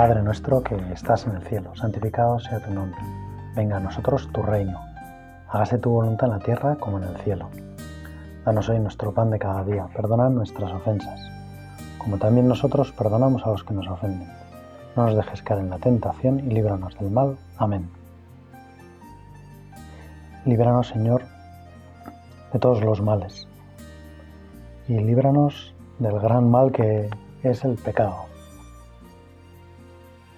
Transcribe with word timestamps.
Padre 0.00 0.22
nuestro 0.22 0.62
que 0.62 0.76
estás 0.94 1.26
en 1.26 1.34
el 1.34 1.42
cielo, 1.42 1.76
santificado 1.76 2.40
sea 2.40 2.58
tu 2.58 2.72
nombre. 2.72 2.98
Venga 3.54 3.76
a 3.76 3.80
nosotros 3.80 4.30
tu 4.32 4.40
reino. 4.40 4.80
Hágase 5.46 5.76
tu 5.76 5.90
voluntad 5.90 6.28
en 6.28 6.38
la 6.38 6.38
tierra 6.38 6.76
como 6.76 6.96
en 6.96 7.04
el 7.04 7.18
cielo. 7.18 7.50
Danos 8.46 8.66
hoy 8.70 8.78
nuestro 8.78 9.12
pan 9.12 9.28
de 9.28 9.38
cada 9.38 9.62
día. 9.62 9.88
Perdona 9.94 10.30
nuestras 10.30 10.72
ofensas, 10.72 11.20
como 11.98 12.16
también 12.16 12.48
nosotros 12.48 12.92
perdonamos 12.92 13.44
a 13.44 13.50
los 13.50 13.62
que 13.62 13.74
nos 13.74 13.88
ofenden. 13.88 14.26
No 14.96 15.04
nos 15.04 15.16
dejes 15.16 15.42
caer 15.42 15.60
en 15.60 15.68
la 15.68 15.76
tentación 15.76 16.38
y 16.38 16.44
líbranos 16.44 16.98
del 16.98 17.10
mal. 17.10 17.36
Amén. 17.58 17.90
Líbranos, 20.46 20.88
Señor, 20.88 21.24
de 22.54 22.58
todos 22.58 22.82
los 22.82 23.02
males. 23.02 23.46
Y 24.88 24.94
líbranos 24.94 25.74
del 25.98 26.18
gran 26.20 26.50
mal 26.50 26.72
que 26.72 27.10
es 27.42 27.64
el 27.64 27.74
pecado 27.74 28.29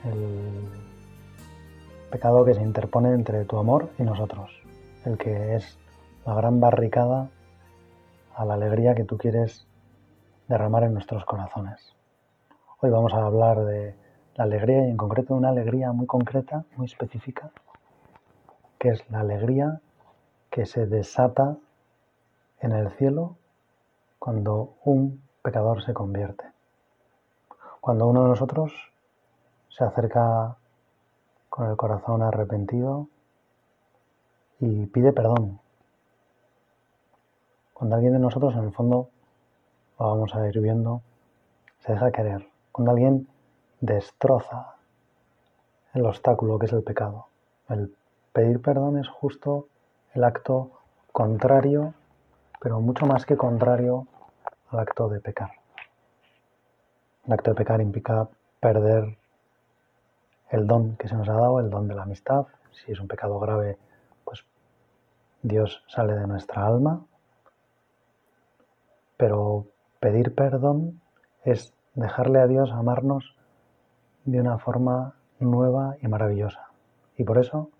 el 0.05 0.69
pecado 2.11 2.45
que 2.45 2.55
se 2.55 2.63
interpone 2.63 3.13
entre 3.15 3.45
tu 3.45 3.59
amor 3.59 3.91
y 3.99 4.03
nosotros, 4.03 4.51
el 5.05 5.17
que 5.17 5.57
es 5.57 5.79
la 6.27 6.35
gran 6.35 6.61
barricada 6.61 7.31
a 8.35 8.45
la 8.45 8.55
alegría 8.55 8.95
que 8.95 9.05
tú 9.05 9.17
quieres 9.17 9.67
derramar 10.49 10.85
en 10.85 10.95
nuestros 10.95 11.25
corazones. 11.25 11.95
Hoy 12.81 12.91
vamos 12.91 13.15
a 13.15 13.25
hablar 13.25 13.65
de 13.65 13.95
la 14.35 14.45
alegría 14.45 14.87
y 14.87 14.91
en 14.91 14.97
concreto 14.97 15.35
de 15.35 15.39
una 15.39 15.51
alegría 15.51 15.93
muy 15.93 16.07
concreta, 16.07 16.65
muy 16.77 16.87
específica, 16.87 17.51
que 18.79 18.91
es 18.91 19.11
la 19.11 19.21
alegría 19.21 19.81
que 20.51 20.67
se 20.67 20.87
desata 20.87 21.57
en 22.61 22.73
el 22.73 22.91
cielo 22.93 23.37
cuando 24.19 24.75
un 24.85 25.23
pecador 25.43 25.83
se 25.83 25.95
convierte. 25.95 26.45
Cuando 27.81 28.07
uno 28.07 28.23
de 28.23 28.29
nosotros 28.29 28.92
se 29.77 29.85
acerca 29.85 30.57
con 31.49 31.71
el 31.71 31.77
corazón 31.77 32.23
arrepentido 32.23 33.09
y 34.61 34.87
pide 34.87 35.13
perdón. 35.13 35.61
Cuando 37.73 37.97
alguien 37.97 38.13
de 38.13 38.19
nosotros, 38.19 38.55
en 38.55 38.65
el 38.65 38.73
fondo, 38.73 39.09
lo 39.99 40.07
vamos 40.07 40.35
a 40.35 40.47
ir 40.47 40.61
viendo, 40.61 41.03
se 41.81 41.93
deja 41.93 42.13
querer. 42.13 42.49
Cuando 42.71 42.93
alguien 42.93 43.29
destroza 43.81 44.77
el 45.95 46.07
obstáculo 46.07 46.59
que 46.59 46.67
es 46.67 46.73
el 46.73 46.83
pecado. 46.83 47.27
El 47.69 47.95
pedir 48.33 48.63
perdón 48.63 48.99
es 48.99 49.09
justo 49.09 49.67
el 50.15 50.25
acto 50.25 50.71
contrario, 51.11 51.95
pero 52.61 52.81
mucho 52.81 53.07
más 53.07 53.27
que 53.27 53.37
contrario 53.37 54.07
al 54.71 54.81
acto 54.81 55.09
de 55.09 55.21
pecar. 55.21 55.51
El 57.27 57.33
acto 57.33 57.51
de 57.51 57.57
pecar 57.57 57.81
implica 57.81 58.29
perder 58.61 59.17
el 60.53 60.67
don 60.67 60.97
que 60.97 61.09
se 61.09 61.17
nos 61.17 61.29
ha 61.29 61.33
dado, 61.33 61.59
el 61.59 61.71
don 61.71 61.89
de 61.89 61.95
la 61.95 62.03
amistad. 62.03 62.47
Si 62.71 62.93
es 62.93 63.01
un 63.01 63.09
pecado 63.09 63.41
grave, 63.41 63.79
pues 64.25 64.45
Dios 65.43 65.83
sale 65.89 66.15
de 66.15 66.27
nuestra 66.27 66.67
alma. 66.67 67.05
Pero 69.17 69.67
pedir 69.99 70.35
perdón 70.35 71.01
es 71.45 71.75
dejarle 71.95 72.41
a 72.41 72.47
Dios 72.47 72.71
amarnos 72.71 73.35
de 74.25 74.41
una 74.41 74.59
forma 74.59 75.15
nueva 75.41 75.97
y 76.03 76.07
maravillosa. 76.07 76.69
Y 77.17 77.25
por 77.25 77.39
eso 77.39 77.71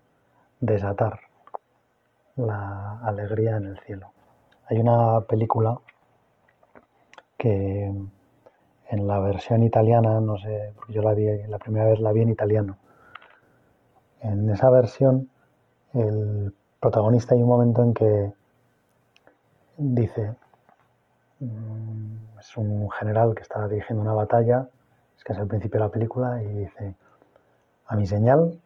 desatar 0.59 1.19
la 2.35 2.99
alegría 3.03 3.57
en 3.57 3.67
el 3.67 3.79
cielo. 3.81 4.11
Hay 4.67 4.79
una 4.79 5.21
película 5.21 5.77
que 7.37 7.93
en 8.93 9.07
la 9.07 9.19
versión 9.19 9.63
italiana, 9.63 10.21
no 10.21 10.37
sé, 10.37 10.71
porque 10.75 10.93
yo 10.93 11.01
la 11.01 11.15
vi, 11.15 11.25
la 11.47 11.57
primera 11.57 11.85
vez 11.85 11.99
la 11.99 12.11
vi 12.11 12.21
en 12.21 12.29
italiano. 12.29 12.77
En 14.21 14.47
esa 14.51 14.69
versión, 14.69 15.29
el 15.93 16.53
protagonista 16.79 17.33
hay 17.33 17.41
un 17.41 17.49
momento 17.49 17.81
en 17.81 17.93
que 17.95 18.33
dice, 19.77 20.35
mm, 21.39 22.39
es 22.39 22.55
un 22.55 22.89
general 22.91 23.33
que 23.33 23.41
está 23.41 23.67
dirigiendo 23.67 24.03
una 24.03 24.13
batalla, 24.13 24.69
es 25.17 25.23
que 25.23 25.33
es 25.33 25.39
el 25.39 25.47
principio 25.47 25.79
de 25.79 25.85
la 25.87 25.91
película, 25.91 26.43
y 26.43 26.47
dice, 26.49 26.93
a 27.87 27.95
mi 27.95 28.05
señal, 28.05 28.59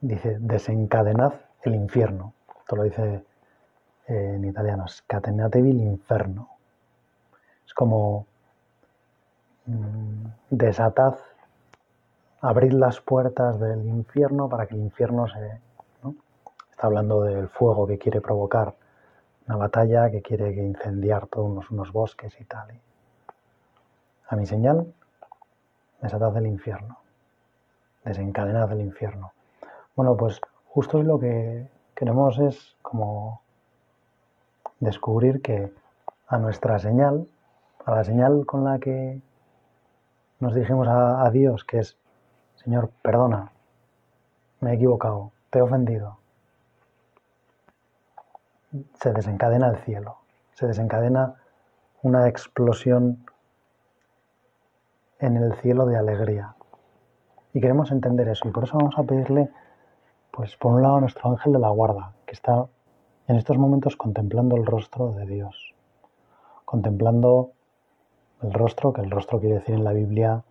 dice, 0.00 0.38
desencadenad 0.40 1.34
el 1.62 1.76
infierno. 1.76 2.34
Esto 2.58 2.74
lo 2.74 2.82
dice 2.82 3.22
en 4.08 4.44
italiano, 4.44 4.88
scatenatevi 4.88 5.72
l'inferno. 5.72 6.48
Es 7.64 7.74
como 7.74 8.26
desatad, 10.50 11.16
abrid 12.40 12.72
las 12.72 13.00
puertas 13.00 13.60
del 13.60 13.86
infierno 13.86 14.48
para 14.48 14.66
que 14.66 14.74
el 14.74 14.82
infierno 14.82 15.28
se... 15.28 15.60
Está 16.70 16.86
hablando 16.88 17.22
del 17.22 17.48
fuego 17.48 17.86
que 17.86 17.98
quiere 17.98 18.20
provocar 18.20 18.74
una 19.46 19.56
batalla, 19.56 20.10
que 20.10 20.22
quiere 20.22 20.52
incendiar 20.52 21.26
todos 21.26 21.70
unos, 21.70 21.92
bosques 21.92 22.40
y 22.40 22.44
tal. 22.44 22.68
A 24.28 24.36
mi 24.36 24.46
señal, 24.46 24.92
desatad 26.00 26.36
el 26.38 26.46
infierno, 26.46 26.98
desencadenad 28.04 28.72
el 28.72 28.80
infierno. 28.80 29.32
Bueno, 29.94 30.16
pues 30.16 30.40
justo 30.66 31.02
lo 31.02 31.20
que 31.20 31.68
queremos 31.94 32.38
es 32.38 32.76
como 32.82 33.42
descubrir 34.80 35.42
que 35.42 35.72
a 36.26 36.38
nuestra 36.38 36.78
señal, 36.78 37.28
a 37.84 37.94
la 37.94 38.04
señal 38.04 38.44
con 38.46 38.64
la 38.64 38.78
que 38.78 39.20
nos 40.42 40.56
dijimos 40.56 40.88
a, 40.88 41.30
Dios 41.30 41.64
que 41.64 41.78
es, 41.78 41.96
Señor, 42.56 42.90
perdona, 43.00 43.52
me 44.58 44.72
he 44.72 44.74
equivocado, 44.74 45.30
te 45.50 45.60
he 45.60 45.62
ofendido. 45.62 46.18
Se 49.00 49.12
desencadena 49.12 49.68
el 49.68 49.76
cielo, 49.84 50.16
se 50.54 50.66
desencadena 50.66 51.36
una 52.02 52.26
explosión 52.26 53.24
en 55.20 55.36
el 55.36 55.54
cielo 55.60 55.86
de 55.86 55.96
alegría. 55.96 56.56
Y 57.54 57.60
queremos 57.60 57.92
entender 57.92 58.26
eso. 58.26 58.48
Y 58.48 58.50
por 58.50 58.64
eso 58.64 58.76
vamos 58.76 58.98
a 58.98 59.04
pedirle, 59.04 59.48
pues 60.32 60.56
por 60.56 60.72
un 60.72 60.82
lado, 60.82 60.96
a 60.96 61.00
nuestro 61.02 61.30
ángel 61.30 61.52
de 61.52 61.60
la 61.60 61.68
guarda, 61.68 62.14
que 62.26 62.32
está 62.32 62.66
en 63.28 63.36
estos 63.36 63.58
momentos 63.58 63.96
contemplando 63.96 64.56
el 64.56 64.66
rostro 64.66 65.12
de 65.12 65.24
Dios, 65.24 65.72
contemplando 66.64 67.52
el 68.42 68.52
rostro, 68.52 68.92
que 68.92 69.00
el 69.00 69.10
rostro 69.10 69.40
quiere 69.40 69.56
decir 69.56 69.74
en 69.74 69.84
la 69.84 69.92
Biblia 69.92 70.42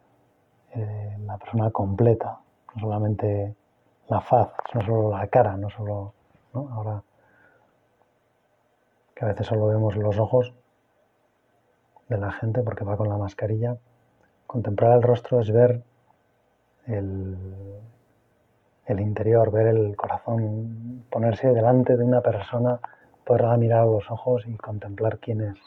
eh, 0.73 1.17
la 1.25 1.37
persona 1.37 1.71
completa, 1.71 2.39
no 2.75 2.81
solamente 2.81 3.55
la 4.07 4.21
faz, 4.21 4.49
no 4.73 4.81
solo 4.81 5.11
la 5.11 5.27
cara, 5.27 5.57
no 5.57 5.69
solo, 5.69 6.13
Ahora 6.53 7.01
que 9.15 9.23
a 9.23 9.29
veces 9.29 9.47
solo 9.47 9.67
vemos 9.67 9.95
los 9.95 10.19
ojos 10.19 10.53
de 12.09 12.17
la 12.17 12.31
gente 12.33 12.61
porque 12.61 12.83
va 12.83 12.97
con 12.97 13.07
la 13.07 13.17
mascarilla, 13.17 13.77
contemplar 14.47 14.97
el 14.97 15.01
rostro 15.01 15.39
es 15.39 15.49
ver 15.49 15.81
el, 16.87 17.37
el 18.85 18.99
interior, 18.99 19.49
ver 19.49 19.67
el 19.67 19.95
corazón, 19.95 21.05
ponerse 21.09 21.53
delante 21.53 21.95
de 21.95 22.03
una 22.03 22.19
persona, 22.19 22.81
poderla 23.23 23.55
mirar 23.55 23.83
a 23.83 23.85
los 23.85 24.11
ojos 24.11 24.45
y 24.45 24.57
contemplar 24.57 25.19
quién 25.19 25.39
es 25.39 25.57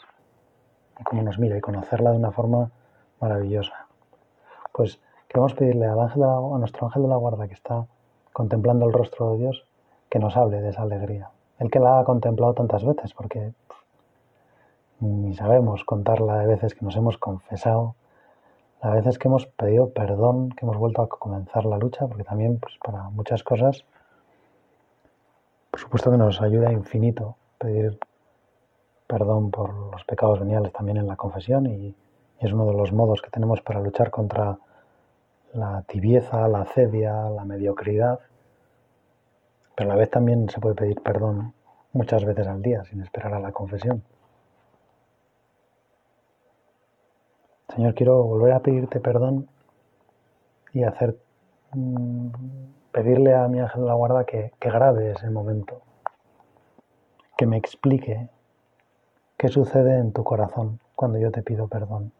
y 0.99 1.03
cómo 1.03 1.21
nos 1.21 1.39
mira 1.39 1.57
y 1.57 1.61
conocerla 1.61 2.11
de 2.11 2.17
una 2.17 2.31
forma 2.31 2.71
maravillosa. 3.19 3.87
Pues 4.71 4.99
queremos 5.27 5.53
pedirle 5.53 5.85
al 5.85 5.99
ángel 5.99 6.23
a 6.23 6.39
nuestro 6.57 6.87
ángel 6.87 7.03
de 7.03 7.09
la 7.09 7.15
guarda 7.15 7.47
que 7.47 7.53
está 7.53 7.85
contemplando 8.33 8.85
el 8.85 8.93
rostro 8.93 9.31
de 9.31 9.37
Dios 9.37 9.65
que 10.09 10.19
nos 10.19 10.35
hable 10.37 10.61
de 10.61 10.69
esa 10.69 10.81
alegría. 10.81 11.29
El 11.59 11.71
que 11.71 11.79
la 11.79 11.99
ha 11.99 12.03
contemplado 12.03 12.53
tantas 12.53 12.83
veces, 12.83 13.13
porque 13.13 13.53
ni 14.99 15.33
sabemos 15.35 15.83
contarla 15.83 16.39
de 16.39 16.47
veces 16.47 16.75
que 16.75 16.85
nos 16.85 16.95
hemos 16.95 17.17
confesado, 17.17 17.95
las 18.81 18.93
veces 18.93 19.17
que 19.17 19.27
hemos 19.27 19.47
pedido 19.47 19.89
perdón, 19.89 20.49
que 20.49 20.65
hemos 20.65 20.77
vuelto 20.77 21.01
a 21.01 21.09
comenzar 21.09 21.65
la 21.65 21.77
lucha, 21.77 22.07
porque 22.07 22.23
también 22.23 22.59
pues, 22.59 22.77
para 22.83 23.09
muchas 23.09 23.43
cosas, 23.43 23.85
por 25.71 25.79
supuesto 25.79 26.11
que 26.11 26.17
nos 26.17 26.41
ayuda 26.41 26.71
infinito 26.71 27.35
pedir 27.57 27.99
perdón 29.07 29.51
por 29.51 29.73
los 29.91 30.03
pecados 30.03 30.39
veniales 30.39 30.73
también 30.73 30.97
en 30.97 31.07
la 31.07 31.15
confesión 31.15 31.67
y 31.67 31.95
es 32.39 32.51
uno 32.51 32.65
de 32.65 32.73
los 32.73 32.91
modos 32.91 33.21
que 33.21 33.29
tenemos 33.29 33.61
para 33.61 33.79
luchar 33.79 34.11
contra 34.11 34.57
la 35.53 35.83
tibieza, 35.83 36.47
la 36.47 36.65
cedia, 36.65 37.29
la 37.29 37.45
mediocridad. 37.45 38.19
Pero 39.75 39.91
a 39.91 39.93
la 39.93 39.99
vez 39.99 40.09
también 40.09 40.49
se 40.49 40.59
puede 40.59 40.75
pedir 40.75 41.01
perdón 41.01 41.53
muchas 41.93 42.25
veces 42.25 42.47
al 42.47 42.61
día 42.61 42.83
sin 42.83 43.01
esperar 43.01 43.33
a 43.33 43.39
la 43.39 43.51
confesión. 43.51 44.03
Señor, 47.69 47.93
quiero 47.93 48.23
volver 48.23 48.53
a 48.53 48.59
pedirte 48.59 48.99
perdón 48.99 49.47
y 50.73 50.83
hacer 50.83 51.17
mm, 51.73 52.27
pedirle 52.91 53.33
a 53.33 53.47
mi 53.47 53.59
ángel 53.59 53.81
de 53.81 53.87
la 53.87 53.93
guarda 53.93 54.25
que, 54.25 54.51
que 54.59 54.69
grabe 54.69 55.11
ese 55.11 55.29
momento, 55.29 55.81
que 57.37 57.45
me 57.45 57.57
explique 57.57 58.29
¿Qué 59.45 59.51
sucede 59.51 59.99
en 59.99 60.11
tu 60.11 60.23
corazón 60.23 60.79
cuando 60.95 61.19
yo 61.19 61.29
te 61.29 61.43
pido 61.43 61.67
perdón? 61.67 62.11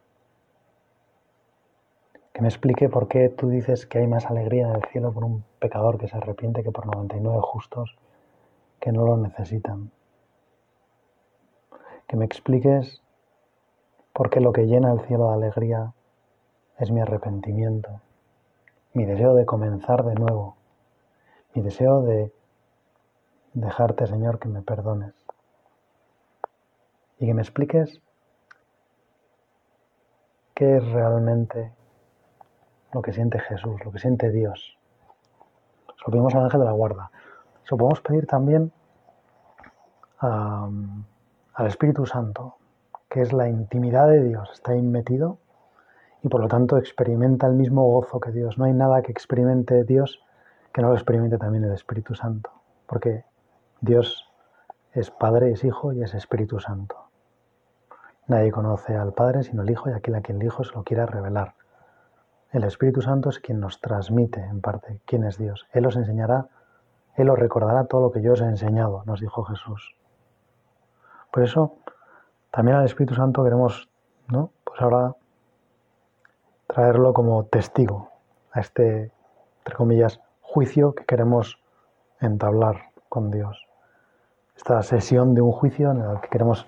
que 2.31 2.44
me 2.44 2.48
explique 2.48 2.88
por 2.88 3.07
qué 3.07 3.30
tú 3.30 3.50
dices 3.50 3.88
que 3.88 3.98
hay 3.98 4.06
más 4.06 4.27
alegría 4.27 4.68
en 4.68 4.75
el 4.75 4.86
cielo 4.92 5.12
por 5.12 5.24
un 5.24 5.44
pecador 5.57 5.98
que 5.98 6.07
se 6.07 6.16
arrepiente 6.18 6.62
que 6.62 6.72
por 6.72 6.86
99 6.86 7.39
justos 7.42 7.98
que 8.80 8.92
no 8.92 9.07
lo 9.07 9.18
necesitan. 9.18 9.89
Que 12.06 12.16
me 12.16 12.25
expliques 12.25 13.01
por 14.13 14.30
qué 14.30 14.39
lo 14.39 14.54
que 14.54 14.68
llena 14.68 14.92
el 14.92 15.00
cielo 15.07 15.30
de 15.30 15.33
alegría 15.33 15.94
es 16.77 16.92
mi 16.92 17.01
arrepentimiento, 17.01 18.01
mi 18.94 19.06
deseo 19.06 19.33
de 19.33 19.48
comenzar 19.48 20.06
de 20.06 20.13
nuevo, 20.13 20.57
mi 21.56 21.63
deseo 21.63 22.04
de 22.04 22.31
dejarte, 23.56 24.06
Señor, 24.06 24.38
que 24.38 24.48
me 24.48 24.62
perdones. 24.62 25.25
Y 27.20 27.28
que 27.28 27.34
me 27.34 27.42
expliques 27.42 28.02
qué 30.54 30.78
es 30.78 30.86
realmente 30.92 31.74
lo 32.94 33.02
que 33.02 33.14
siente 33.14 33.40
Jesús, 33.40 33.84
lo 33.84 33.92
que 33.92 34.00
siente 34.00 34.32
Dios. 34.32 34.78
Se 35.98 36.04
lo 36.06 36.12
pedimos 36.12 36.36
al 36.36 36.46
ángel 36.46 36.62
de 36.62 36.66
la 36.66 36.72
guarda. 36.72 37.12
Se 37.64 37.72
lo 37.72 37.78
podemos 37.78 38.02
pedir 38.02 38.26
también 38.26 38.72
al 40.20 41.68
Espíritu 41.68 42.06
Santo, 42.06 42.56
que 43.10 43.22
es 43.22 43.34
la 43.34 43.48
intimidad 43.50 44.08
de 44.08 44.24
Dios, 44.24 44.50
está 44.54 44.72
ahí 44.72 44.82
metido 44.82 45.38
y 46.24 46.28
por 46.28 46.42
lo 46.42 46.48
tanto 46.48 46.78
experimenta 46.78 47.46
el 47.46 47.54
mismo 47.54 47.84
gozo 47.84 48.20
que 48.20 48.32
Dios. 48.32 48.58
No 48.58 48.66
hay 48.66 48.74
nada 48.74 49.04
que 49.04 49.12
experimente 49.12 49.84
Dios 49.84 50.24
que 50.74 50.82
no 50.82 50.90
lo 50.90 50.96
experimente 50.96 51.38
también 51.38 51.64
el 51.64 51.72
Espíritu 51.72 52.16
Santo, 52.16 52.52
porque 52.88 53.24
Dios 53.80 54.30
es 54.92 55.12
Padre, 55.12 55.52
es 55.52 55.64
Hijo 55.64 55.94
y 55.94 56.04
es 56.04 56.14
Espíritu 56.14 56.60
Santo. 56.60 57.05
Nadie 58.27 58.51
conoce 58.51 58.95
al 58.95 59.13
Padre 59.13 59.44
sino 59.44 59.62
el 59.62 59.69
Hijo 59.69 59.89
y 59.89 59.94
aquel 59.94 60.16
a 60.16 60.22
quien 60.22 60.42
el 60.42 60.48
Hijo 60.48 60.63
se 60.63 60.74
lo 60.74 60.83
quiera 60.83 61.06
revelar. 61.06 61.54
El 62.51 62.63
Espíritu 62.63 63.01
Santo 63.01 63.30
es 63.30 63.39
quien 63.39 63.60
nos 63.60 63.81
transmite 63.81 64.39
en 64.39 64.62
parte 64.62 65.01
quién 65.06 65.25
es 65.25 65.38
Dios. 65.38 65.68
Él 65.74 65.86
os 65.86 65.95
enseñará, 65.95 66.48
Él 67.16 67.30
os 67.30 67.38
recordará 67.38 67.86
todo 67.86 68.01
lo 68.01 68.12
que 68.12 68.22
yo 68.22 68.33
os 68.33 68.42
he 68.42 68.45
enseñado, 68.45 69.04
nos 69.06 69.19
dijo 69.19 69.44
Jesús. 69.44 69.95
Por 71.31 71.44
eso, 71.44 71.75
también 72.51 72.77
al 72.77 72.86
Espíritu 72.86 73.13
Santo 73.13 73.44
queremos, 73.44 73.89
¿no? 74.30 74.51
Pues 74.63 74.81
ahora 74.81 75.16
traerlo 76.68 77.13
como 77.13 77.44
testigo 77.45 78.10
a 78.51 78.62
este, 78.62 79.12
entre 79.60 79.75
comillas, 79.75 80.22
juicio 80.42 80.95
que 80.95 81.06
queremos 81.06 81.60
entablar 82.22 82.92
con 83.10 83.31
Dios. 83.31 83.68
Esta 84.56 84.81
sesión 84.83 85.36
de 85.36 85.42
un 85.42 85.51
juicio 85.51 85.92
en 85.92 86.01
el 86.01 86.22
que 86.22 86.30
queremos, 86.30 86.66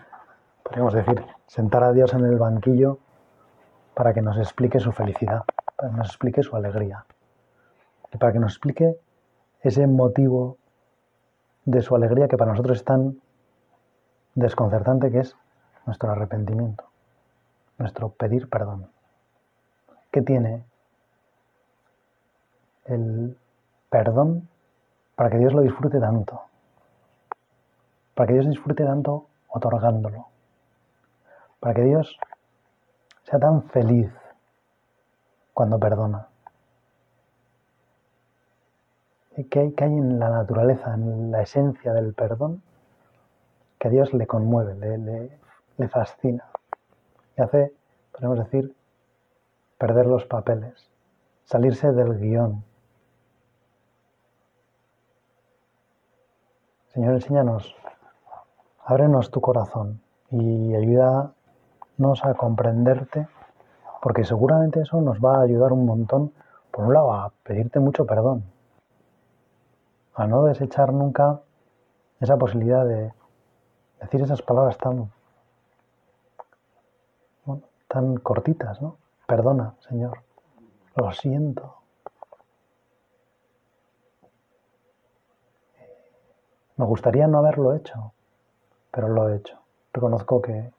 podríamos 0.68 0.94
decir, 0.94 1.26
sentar 1.46 1.82
a 1.86 1.94
Dios 1.94 2.14
en 2.14 2.26
el 2.26 2.36
banquillo 2.38 3.00
para 3.94 4.14
que 4.14 4.22
nos 4.22 4.38
explique 4.38 4.82
su 4.82 4.92
felicidad, 4.92 5.44
para 5.78 5.90
que 5.90 5.98
nos 5.98 6.08
explique 6.10 6.44
su 6.44 6.58
alegría 6.58 7.06
y 8.14 8.18
para 8.18 8.34
que 8.34 8.40
nos 8.40 8.52
explique 8.52 9.00
ese 9.62 9.88
motivo 9.88 10.58
de 11.64 11.82
su 11.82 11.96
alegría 11.96 12.28
que 12.28 12.36
para 12.36 12.52
nosotros 12.52 12.80
es 12.80 12.84
tan 12.84 13.22
desconcertante 14.36 15.10
que 15.10 15.20
es 15.20 15.38
nuestro 15.86 16.12
arrepentimiento, 16.12 16.84
nuestro 17.78 18.10
pedir 18.10 18.50
perdón. 18.50 18.90
¿Qué 20.12 20.22
tiene 20.22 20.66
el 22.86 23.38
perdón 23.90 24.50
para 25.16 25.30
que 25.30 25.38
Dios 25.38 25.54
lo 25.54 25.62
disfrute 25.62 26.00
tanto? 26.02 26.42
Para 28.16 28.28
que 28.28 28.34
Dios 28.34 28.50
disfrute 28.50 28.84
tanto 28.84 29.28
otorgándolo 29.48 30.28
para 31.60 31.74
que 31.74 31.84
Dios 31.84 32.18
sea 33.24 33.40
tan 33.40 33.64
feliz 33.70 34.12
cuando 35.54 35.80
perdona. 35.80 36.28
¿Qué 39.50 39.60
hay, 39.60 39.76
hay 39.78 39.94
en 39.94 40.20
la 40.20 40.30
naturaleza, 40.30 40.94
en 40.96 41.32
la 41.32 41.42
esencia 41.44 41.94
del 41.94 42.14
perdón, 42.14 42.64
que 43.78 43.88
a 43.88 43.92
Dios 43.92 44.14
le 44.14 44.26
conmueve, 44.26 44.74
le, 44.76 45.40
le 45.78 45.90
fascina 45.90 46.46
y 47.38 47.42
hace, 47.42 47.74
podemos 48.12 48.40
decir, 48.40 48.76
perder 49.78 50.08
los 50.08 50.26
papeles, 50.26 50.90
salirse 51.46 51.92
del 51.92 52.18
guion. 52.20 52.64
Señor, 56.88 57.14
enséñanos, 57.14 57.76
ábrenos 58.84 59.30
tu 59.30 59.40
corazón 59.40 60.02
y 60.32 60.74
ayuda 60.74 61.34
a 62.00 62.34
comprenderte, 62.36 63.28
porque 64.02 64.24
seguramente 64.24 64.82
eso 64.82 65.02
nos 65.02 65.20
va 65.20 65.38
a 65.38 65.42
ayudar 65.42 65.74
un 65.74 65.86
montón, 65.86 66.32
por 66.72 66.86
un 66.86 66.94
lado, 66.94 67.12
a 67.12 67.32
pedirte 67.44 67.80
mucho 67.80 68.06
perdón, 68.06 68.44
a 70.14 70.28
no 70.28 70.44
desechar 70.46 70.94
nunca 70.94 71.42
esa 72.20 72.38
posibilidad 72.38 72.86
de 72.86 73.14
decir 74.00 74.22
esas 74.22 74.42
palabras 74.42 74.78
tan, 74.78 75.12
tan 77.88 78.18
cortitas, 78.18 78.82
¿no? 78.82 78.98
Perdona, 79.26 79.76
Señor, 79.80 80.20
lo 80.96 81.12
siento. 81.12 81.78
Me 86.76 86.86
gustaría 86.86 87.26
no 87.28 87.40
haberlo 87.40 87.74
hecho, 87.74 88.14
pero 88.92 89.08
lo 89.08 89.30
he 89.30 89.38
hecho. 89.38 89.58
Reconozco 89.94 90.42
que 90.44 90.72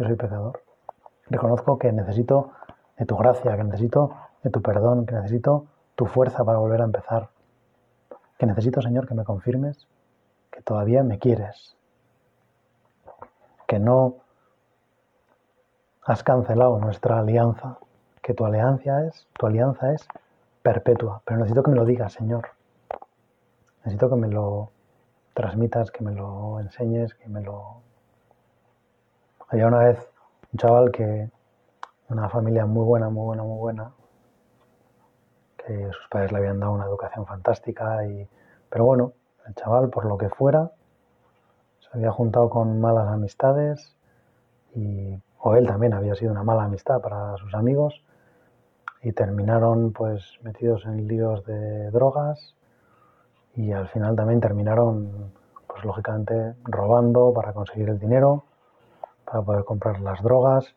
que 0.00 0.06
soy 0.06 0.16
pecador. 0.16 0.62
Reconozco 1.28 1.78
que 1.78 1.92
necesito 1.92 2.52
de 2.96 3.04
tu 3.04 3.16
gracia, 3.16 3.54
que 3.54 3.64
necesito 3.64 4.16
de 4.42 4.48
tu 4.48 4.62
perdón, 4.62 5.04
que 5.04 5.14
necesito 5.14 5.66
tu 5.94 6.06
fuerza 6.06 6.42
para 6.42 6.58
volver 6.58 6.80
a 6.80 6.84
empezar. 6.84 7.28
Que 8.38 8.46
necesito, 8.46 8.80
Señor, 8.80 9.06
que 9.06 9.14
me 9.14 9.24
confirmes 9.24 9.86
que 10.50 10.62
todavía 10.62 11.02
me 11.02 11.18
quieres. 11.18 11.76
Que 13.66 13.78
no 13.78 14.14
has 16.06 16.22
cancelado 16.22 16.78
nuestra 16.78 17.18
alianza, 17.18 17.76
que 18.22 18.32
tu 18.32 18.46
alianza 18.46 19.04
es, 19.04 19.28
tu 19.34 19.46
alianza 19.46 19.92
es 19.92 20.08
perpetua, 20.62 21.20
pero 21.26 21.40
necesito 21.40 21.62
que 21.62 21.72
me 21.72 21.76
lo 21.76 21.84
digas, 21.84 22.14
Señor. 22.14 22.48
Necesito 23.84 24.08
que 24.08 24.16
me 24.16 24.28
lo 24.28 24.70
transmitas, 25.34 25.90
que 25.90 26.02
me 26.02 26.12
lo 26.12 26.58
enseñes, 26.58 27.14
que 27.14 27.28
me 27.28 27.42
lo 27.42 27.82
había 29.50 29.66
una 29.66 29.80
vez 29.80 29.98
un 30.52 30.58
chaval 30.58 30.90
que, 30.92 31.28
una 32.08 32.28
familia 32.28 32.66
muy 32.66 32.84
buena, 32.84 33.08
muy 33.08 33.24
buena, 33.24 33.42
muy 33.42 33.58
buena, 33.58 33.92
que 35.56 35.90
sus 35.92 36.08
padres 36.08 36.32
le 36.32 36.38
habían 36.38 36.58
dado 36.58 36.72
una 36.72 36.86
educación 36.86 37.26
fantástica, 37.26 38.04
y, 38.06 38.28
pero 38.68 38.84
bueno, 38.84 39.12
el 39.46 39.54
chaval, 39.54 39.90
por 39.90 40.06
lo 40.06 40.18
que 40.18 40.28
fuera, 40.28 40.72
se 41.78 41.88
había 41.92 42.10
juntado 42.10 42.50
con 42.50 42.80
malas 42.80 43.08
amistades, 43.08 43.96
y, 44.74 45.20
o 45.38 45.54
él 45.54 45.66
también 45.66 45.94
había 45.94 46.14
sido 46.14 46.32
una 46.32 46.42
mala 46.42 46.64
amistad 46.64 47.00
para 47.00 47.36
sus 47.36 47.54
amigos, 47.54 48.04
y 49.02 49.12
terminaron 49.12 49.92
pues 49.92 50.38
metidos 50.42 50.84
en 50.84 51.06
líos 51.06 51.44
de 51.44 51.90
drogas, 51.90 52.56
y 53.54 53.72
al 53.72 53.88
final 53.88 54.16
también 54.16 54.40
terminaron, 54.40 55.32
pues 55.66 55.84
lógicamente, 55.84 56.54
robando 56.64 57.32
para 57.32 57.52
conseguir 57.52 57.88
el 57.88 57.98
dinero 57.98 58.44
para 59.30 59.42
poder 59.42 59.64
comprar 59.64 60.00
las 60.00 60.20
drogas 60.22 60.74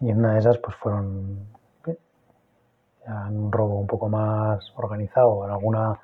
y 0.00 0.10
en 0.10 0.18
una 0.18 0.32
de 0.32 0.38
esas 0.38 0.58
pues 0.58 0.74
fueron 0.76 1.46
en 1.86 3.38
un 3.38 3.52
robo 3.52 3.78
un 3.78 3.86
poco 3.86 4.08
más 4.08 4.72
organizado, 4.76 5.44
en 5.44 5.50
alguna 5.50 5.98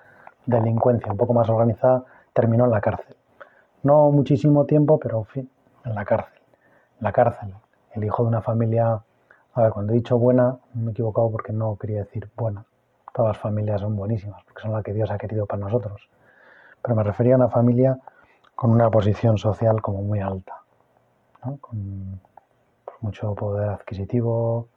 delincuencia 0.46 1.12
un 1.12 1.18
poco 1.18 1.34
más 1.34 1.48
organizada, 1.48 2.04
terminó 2.32 2.64
en 2.64 2.70
la 2.70 2.80
cárcel. 2.80 3.14
No 3.82 4.10
muchísimo 4.10 4.64
tiempo, 4.64 4.98
pero 4.98 5.18
en 5.18 5.26
fin, 5.26 5.50
en 5.84 5.94
la 5.94 6.04
cárcel. 6.04 6.40
En 6.98 7.04
la 7.04 7.12
cárcel. 7.12 7.54
El 7.92 8.04
hijo 8.04 8.22
de 8.22 8.28
una 8.30 8.40
familia, 8.40 9.02
a 9.52 9.62
ver, 9.62 9.70
cuando 9.72 9.92
he 9.92 9.96
dicho 9.96 10.18
buena, 10.18 10.56
me 10.72 10.88
he 10.88 10.90
equivocado 10.92 11.30
porque 11.30 11.52
no 11.52 11.76
quería 11.76 11.98
decir 11.98 12.30
buena. 12.36 12.64
Todas 13.12 13.36
las 13.36 13.38
familias 13.38 13.82
son 13.82 13.96
buenísimas, 13.96 14.42
porque 14.44 14.62
son 14.62 14.72
las 14.72 14.82
que 14.82 14.94
Dios 14.94 15.10
ha 15.10 15.18
querido 15.18 15.44
para 15.44 15.60
nosotros. 15.60 16.08
Pero 16.82 16.94
me 16.94 17.02
refería 17.02 17.34
a 17.34 17.36
una 17.36 17.48
familia 17.48 17.98
con 18.54 18.70
una 18.70 18.90
posición 18.90 19.36
social 19.36 19.82
como 19.82 20.00
muy 20.00 20.20
alta 20.20 20.63
con 21.60 22.20
mucho 23.00 23.34
poder 23.34 23.68
adquisitivo, 23.68 24.68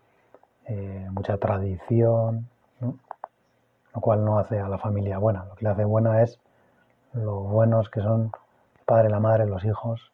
eh, 0.65 1.07
mucha 1.11 1.37
tradición, 1.37 2.47
lo 2.81 4.01
cual 4.01 4.23
no 4.25 4.37
hace 4.37 4.59
a 4.59 4.67
la 4.67 4.77
familia 4.77 5.17
buena. 5.17 5.45
Lo 5.45 5.55
que 5.55 5.65
le 5.65 5.71
hace 5.71 5.85
buena 5.85 6.21
es 6.21 6.39
lo 7.13 7.39
buenos 7.41 7.89
que 7.89 8.01
son 8.01 8.31
el 8.77 8.85
padre, 8.85 9.09
la 9.09 9.19
madre, 9.19 9.45
los 9.45 9.63
hijos, 9.63 10.11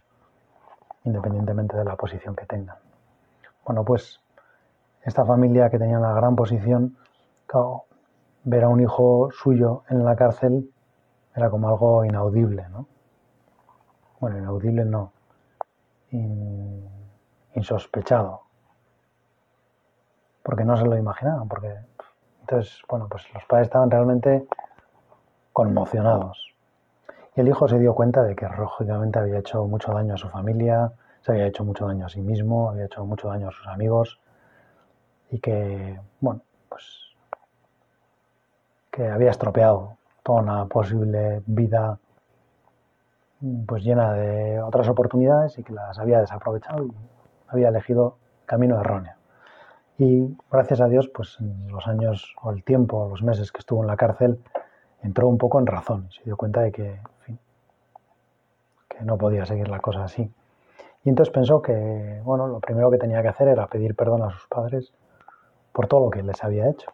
independientemente 1.04 1.76
de 1.76 1.86
la 1.86 1.96
posición 1.96 2.36
que 2.36 2.46
tengan. 2.46 2.78
Bueno, 3.66 3.84
pues 3.84 4.20
esta 5.04 5.26
familia 5.26 5.70
que 5.70 5.80
tenía 5.80 5.98
una 5.98 6.14
gran 6.14 6.36
posición, 6.36 6.98
ver 8.44 8.64
a 8.64 8.70
un 8.70 8.82
hijo 8.82 9.30
suyo 9.32 9.84
en 9.90 10.04
la 10.04 10.16
cárcel 10.16 10.72
era 11.36 11.50
como 11.50 11.70
algo 11.70 12.04
inaudible, 12.06 12.68
¿no? 12.70 12.88
Bueno, 14.20 14.38
inaudible 14.38 14.86
no, 14.86 15.13
insospechado. 17.56 18.42
porque 20.44 20.66
no 20.66 20.76
se 20.76 20.84
lo 20.84 20.98
imaginaban, 20.98 21.48
porque 21.48 21.74
entonces, 22.42 22.82
bueno, 22.90 23.08
pues 23.10 23.34
los 23.34 23.46
padres 23.46 23.68
estaban 23.68 23.90
realmente 23.90 24.46
conmocionados. 25.54 26.54
Y 27.36 27.40
el 27.40 27.48
hijo 27.48 27.68
se 27.68 27.80
dio 27.80 27.96
cuenta 27.96 28.24
de 28.24 28.36
que 28.36 28.46
lógicamente 28.50 29.20
había 29.20 29.40
hecho 29.40 29.66
mucho 29.66 29.94
daño 29.94 30.16
a 30.16 30.18
su 30.18 30.28
familia, 30.30 30.92
se 31.22 31.32
había 31.32 31.48
hecho 31.48 31.64
mucho 31.64 31.88
daño 31.88 32.06
a 32.06 32.10
sí 32.10 32.22
mismo, 32.22 32.70
había 32.70 32.86
hecho 32.86 33.06
mucho 33.06 33.30
daño 33.30 33.48
a 33.48 33.52
sus 33.52 33.66
amigos 33.68 34.20
y 35.32 35.40
que, 35.40 36.00
bueno, 36.20 36.42
pues 36.68 36.84
que 38.92 39.08
había 39.08 39.32
estropeado 39.32 39.98
toda 40.22 40.42
una 40.42 40.66
posible 40.66 41.42
vida 41.46 41.98
pues 43.66 43.84
llena 43.84 44.14
de 44.14 44.62
otras 44.62 44.88
oportunidades 44.88 45.58
y 45.58 45.64
que 45.64 45.74
las 45.74 46.00
había 46.00 46.20
desaprovechado 46.20 46.86
y 46.86 46.92
había 47.48 47.70
elegido 47.70 48.18
camino 48.46 48.80
erróneo. 48.80 49.14
Y 49.98 50.36
gracias 50.52 50.82
a 50.82 50.88
Dios, 50.88 51.10
pues 51.14 51.38
en 51.40 51.72
los 51.72 51.88
años 51.88 52.36
o 52.42 52.52
el 52.52 52.64
tiempo, 52.64 53.08
los 53.10 53.22
meses 53.22 53.52
que 53.52 53.60
estuvo 53.60 53.82
en 53.82 53.88
la 53.88 53.98
cárcel, 53.98 54.40
entró 55.02 55.28
un 55.28 55.38
poco 55.38 55.60
en 55.60 55.68
razón, 55.68 56.10
se 56.12 56.24
dio 56.24 56.38
cuenta 56.38 56.62
de 56.62 56.72
que, 56.72 57.00
que 58.88 59.04
no 59.04 59.18
podía 59.18 59.46
seguir 59.46 59.68
la 59.68 59.80
cosa 59.80 60.06
así. 60.06 60.32
Y 61.04 61.10
entonces 61.10 61.34
pensó 61.34 61.62
que, 61.62 62.22
bueno, 62.24 62.48
lo 62.48 62.60
primero 62.60 62.90
que 62.90 62.98
tenía 62.98 63.22
que 63.22 63.28
hacer 63.28 63.50
era 63.50 63.68
pedir 63.68 63.96
perdón 63.96 64.24
a 64.24 64.32
sus 64.32 64.48
padres 64.48 64.94
por 65.74 65.88
todo 65.88 66.06
lo 66.06 66.10
que 66.10 66.24
les 66.24 66.42
había 66.44 66.70
hecho, 66.70 66.92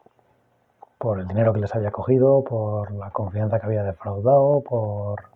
por 0.97 1.19
el 1.19 1.27
dinero 1.27 1.53
que 1.53 1.59
les 1.59 1.75
había 1.75 1.91
cogido, 1.91 2.43
por 2.43 2.91
la 2.91 3.11
confianza 3.11 3.59
que 3.59 3.67
había 3.67 3.83
defraudado, 3.83 4.61
por 4.61 5.29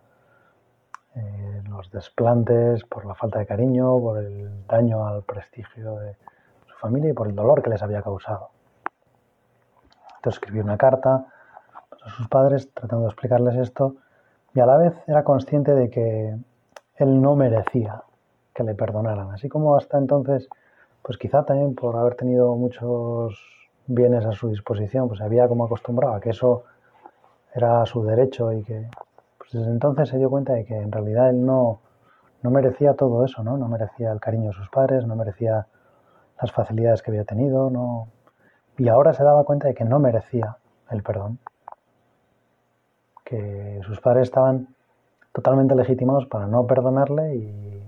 eh, 1.15 1.61
los 1.69 1.91
desplantes, 1.91 2.83
por 2.85 3.05
la 3.05 3.13
falta 3.13 3.39
de 3.39 3.45
cariño, 3.45 3.99
por 3.99 4.17
el 4.17 4.65
daño 4.67 5.05
al 5.05 5.23
prestigio 5.23 5.97
de 5.97 6.15
su 6.67 6.75
familia 6.77 7.11
y 7.11 7.13
por 7.13 7.27
el 7.27 7.35
dolor 7.35 7.61
que 7.61 7.69
les 7.69 7.83
había 7.83 8.01
causado. 8.01 8.49
Entonces 10.17 10.41
escribió 10.41 10.63
una 10.63 10.77
carta 10.77 11.25
a 12.03 12.09
sus 12.09 12.27
padres 12.27 12.73
tratando 12.73 13.05
de 13.05 13.11
explicarles 13.11 13.55
esto 13.57 13.95
y 14.53 14.59
a 14.59 14.65
la 14.65 14.77
vez 14.77 14.93
era 15.07 15.23
consciente 15.23 15.73
de 15.73 15.89
que 15.89 16.35
él 16.95 17.21
no 17.21 17.35
merecía 17.35 18.03
que 18.53 18.63
le 18.63 18.75
perdonaran. 18.75 19.31
Así 19.31 19.49
como 19.49 19.75
hasta 19.75 19.97
entonces, 19.97 20.47
pues 21.01 21.17
quizá 21.17 21.43
también 21.43 21.75
por 21.75 21.95
haber 21.95 22.15
tenido 22.15 22.55
muchos 22.55 23.37
bienes 23.87 24.25
a 24.25 24.31
su 24.31 24.49
disposición, 24.49 25.07
pues 25.07 25.21
había 25.21 25.47
como 25.47 25.65
acostumbrado 25.65 26.15
a 26.15 26.21
que 26.21 26.29
eso 26.29 26.63
era 27.53 27.85
su 27.85 28.03
derecho 28.03 28.51
y 28.51 28.63
que 28.63 28.87
desde 29.53 29.71
entonces 29.71 30.09
se 30.09 30.17
dio 30.17 30.29
cuenta 30.29 30.53
de 30.53 30.65
que 30.65 30.75
en 30.75 30.91
realidad 30.91 31.29
él 31.29 31.45
no, 31.45 31.79
no 32.41 32.49
merecía 32.49 32.93
todo 32.95 33.23
eso, 33.23 33.43
¿no? 33.43 33.57
No 33.57 33.67
merecía 33.67 34.11
el 34.11 34.19
cariño 34.19 34.47
de 34.47 34.53
sus 34.53 34.69
padres, 34.69 35.05
no 35.05 35.15
merecía 35.15 35.67
las 36.41 36.51
facilidades 36.51 37.01
que 37.01 37.11
había 37.11 37.23
tenido, 37.23 37.69
no... 37.69 38.09
Y 38.77 38.89
ahora 38.89 39.13
se 39.13 39.23
daba 39.23 39.43
cuenta 39.43 39.67
de 39.67 39.75
que 39.75 39.85
no 39.85 39.99
merecía 39.99 40.57
el 40.89 41.03
perdón. 41.03 41.39
Que 43.23 43.79
sus 43.83 44.01
padres 44.01 44.23
estaban 44.23 44.67
totalmente 45.31 45.75
legitimados 45.75 46.25
para 46.25 46.47
no 46.47 46.65
perdonarle 46.67 47.35
y, 47.35 47.83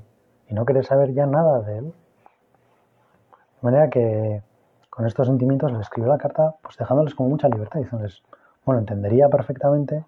no 0.54 0.66
querer 0.66 0.86
saber 0.86 1.14
ya 1.14 1.26
nada 1.26 1.60
de 1.62 1.80
él. 1.80 1.86
De 1.86 3.62
manera 3.62 3.90
que 3.90 4.42
con 4.90 5.06
estos 5.06 5.28
sentimientos 5.28 5.70
le 5.74 5.80
escribió 5.82 6.10
la 6.10 6.18
carta, 6.18 6.56
pues 6.62 6.78
dejándoles 6.78 7.14
como 7.14 7.28
mucha 7.28 7.50
libertad, 7.50 7.82
diciéndoles, 7.82 8.24
bueno, 8.64 8.80
entendería 8.80 9.28
perfectamente 9.28 10.06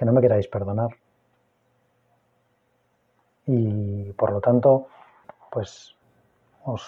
que 0.00 0.06
no 0.06 0.14
me 0.14 0.22
queráis 0.22 0.48
perdonar. 0.48 0.88
Y 3.44 4.10
por 4.14 4.32
lo 4.32 4.40
tanto, 4.40 4.86
pues 5.50 5.94
os, 6.64 6.82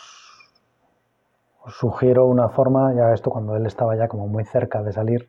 sugiero 1.69 2.25
una 2.25 2.49
forma, 2.49 2.95
ya 2.95 3.13
esto 3.13 3.29
cuando 3.29 3.55
él 3.55 3.67
estaba 3.67 3.95
ya 3.97 4.09
como 4.09 4.29
muy 4.29 4.47
cerca 4.47 4.83
de 4.83 4.95
salir, 4.95 5.29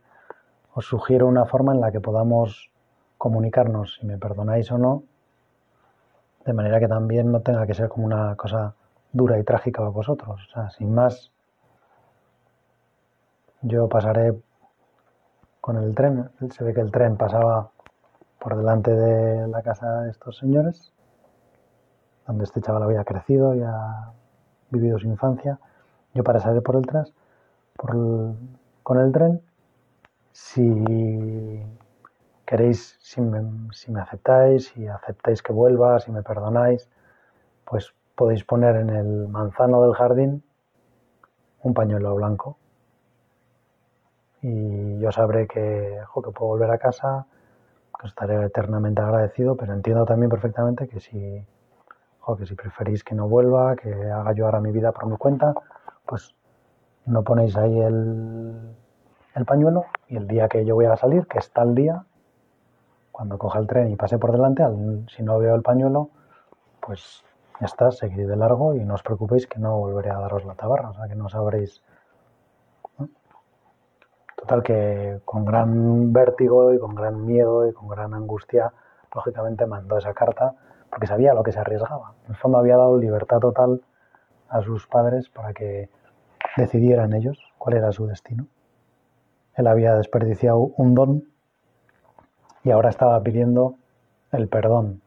os 0.74 0.86
sugiero 0.86 1.28
una 1.28 1.44
forma 1.46 1.74
en 1.74 1.82
la 1.82 1.92
que 1.92 2.00
podamos 2.00 2.72
comunicarnos 3.18 3.96
si 3.96 4.06
me 4.06 4.18
perdonáis 4.18 4.72
o 4.72 4.78
no, 4.78 5.04
de 6.46 6.54
manera 6.54 6.80
que 6.80 6.88
también 6.88 7.34
no 7.34 7.42
tenga 7.42 7.68
que 7.68 7.74
ser 7.74 7.90
como 7.90 8.06
una 8.06 8.38
cosa 8.38 8.76
dura 9.12 9.38
y 9.38 9.44
trágica 9.44 9.82
para 9.82 9.90
vosotros. 9.90 10.50
Sin 10.78 10.96
más, 10.96 11.34
yo 13.62 13.90
pasaré 13.90 14.42
con 15.60 15.76
el 15.76 15.94
tren. 15.94 16.30
Se 16.50 16.64
ve 16.64 16.74
que 16.74 16.82
el 16.82 16.92
tren 16.92 17.18
pasaba 17.18 17.73
por 18.44 18.58
delante 18.58 18.92
de 18.92 19.48
la 19.48 19.62
casa 19.62 20.02
de 20.02 20.12
estos 20.12 20.38
señores, 20.38 20.92
donde 22.28 22.44
este 22.44 22.60
chaval 22.62 22.84
había 22.84 23.06
crecido 23.06 23.56
y 23.56 23.62
ha 23.62 24.12
vivido 24.70 25.00
su 25.00 25.08
infancia. 25.08 25.60
Yo 26.14 26.26
pasaré 26.26 26.60
por 26.60 26.76
detrás, 26.82 27.14
por 27.78 27.96
con 28.84 29.00
el 29.00 29.14
tren. 29.14 29.42
Si 30.34 31.64
queréis, 32.46 32.98
si 33.00 33.22
me, 33.22 34.02
aceptáis, 34.02 34.68
si 34.68 34.88
aceptáis 34.88 35.42
que 35.42 35.54
vuelva, 35.54 36.02
si 36.02 36.12
me 36.12 36.22
perdonáis, 36.22 36.90
pues 37.64 37.94
podéis 38.14 38.44
poner 38.44 38.76
en 38.76 38.90
el 38.90 39.30
manzano 39.30 39.84
del 39.84 39.94
jardín 39.94 40.44
un 41.62 41.74
pañuelo 41.74 42.14
blanco. 42.16 42.58
Y 44.42 45.00
yo 45.00 45.14
sabré 45.14 45.48
que, 45.48 46.02
que 46.14 46.32
puedo 46.32 46.48
volver 46.48 46.72
a 46.72 46.78
casa, 46.78 47.26
estaré 48.08 48.46
eternamente 48.46 49.02
agradecido, 49.02 49.56
pero 49.56 49.74
entiendo 49.74 50.06
también 50.06 50.30
perfectamente 50.30 50.88
que 50.88 51.00
si, 51.00 51.46
que 52.38 52.46
si 52.46 52.56
preferís 52.56 53.04
que 53.04 53.16
no 53.16 53.28
vuelva, 53.28 53.76
que 53.76 53.94
haga 53.94 54.34
yo 54.34 54.46
ahora 54.46 54.60
mi 54.60 54.72
vida 54.72 54.92
por 54.92 55.08
mi 55.08 55.18
cuenta, 55.18 55.54
pues 56.06 56.36
no 57.06 57.24
ponéis 57.24 57.56
ahí 57.58 57.80
el, 57.80 58.76
el 59.36 59.46
pañuelo 59.46 59.86
y 60.08 60.18
el 60.18 60.28
día 60.28 60.48
que 60.48 60.66
yo 60.66 60.76
voy 60.76 60.86
a 60.86 60.96
salir, 60.96 61.28
que 61.28 61.40
es 61.40 61.52
tal 61.52 61.76
día, 61.76 62.06
cuando 63.12 63.38
coja 63.38 63.60
el 63.60 63.68
tren 63.68 63.90
y 63.90 63.96
pase 63.96 64.18
por 64.18 64.32
delante, 64.32 64.64
si 65.16 65.24
no 65.24 65.38
veo 65.40 65.56
el 65.56 65.62
pañuelo, 65.62 66.10
pues 66.82 67.24
ya 67.60 67.68
está, 67.68 67.92
seguiré 67.92 68.26
de 68.28 68.36
largo 68.36 68.76
y 68.76 68.84
no 68.84 68.96
os 68.96 69.04
preocupéis 69.04 69.48
que 69.48 69.60
no 69.60 69.78
volveré 69.78 70.10
a 70.10 70.20
daros 70.20 70.46
la 70.46 70.56
tabarra, 70.56 70.90
o 70.90 70.94
sea 70.94 71.08
que 71.08 71.16
no 71.16 71.30
sabréis. 71.30 71.82
Total 74.44 74.62
que 74.62 75.22
con 75.24 75.46
gran 75.46 76.12
vértigo 76.12 76.74
y 76.74 76.78
con 76.78 76.96
gran 76.96 77.26
miedo 77.26 77.66
y 77.66 77.72
con 77.72 77.88
gran 77.88 78.14
angustia, 78.14 78.74
lógicamente 79.16 79.66
mandó 79.66 79.98
esa 79.98 80.14
carta 80.14 80.54
porque 80.90 81.08
sabía 81.08 81.34
lo 81.34 81.44
que 81.44 81.54
se 81.54 81.60
arriesgaba. 81.60 82.16
En 82.26 82.32
el 82.32 82.36
fondo 82.36 82.58
había 82.58 82.76
dado 82.76 82.98
libertad 82.98 83.40
total 83.40 83.82
a 84.50 84.62
sus 84.62 84.86
padres 84.86 85.30
para 85.30 85.54
que 85.54 85.90
decidieran 86.58 87.14
ellos 87.14 87.40
cuál 87.58 87.78
era 87.78 87.94
su 87.94 88.06
destino. 88.06 88.48
Él 89.56 89.66
había 89.66 89.96
desperdiciado 89.96 90.58
un 90.76 90.94
don 90.94 91.24
y 92.66 92.72
ahora 92.72 92.90
estaba 92.90 93.24
pidiendo 93.24 93.76
el 94.34 94.50
perdón. 94.50 95.02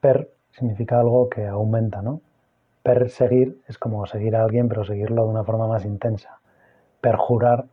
Per 0.00 0.30
significa 0.52 0.98
algo 0.98 1.28
que 1.28 1.46
aumenta, 1.46 2.00
¿no? 2.00 2.22
Perseguir 2.82 3.60
es 3.68 3.76
como 3.76 4.06
seguir 4.06 4.36
a 4.36 4.42
alguien, 4.42 4.70
pero 4.70 4.84
seguirlo 4.84 5.24
de 5.24 5.32
una 5.32 5.44
forma 5.44 5.68
más 5.68 5.84
intensa. 5.84 6.40
Perjurar 7.02 7.66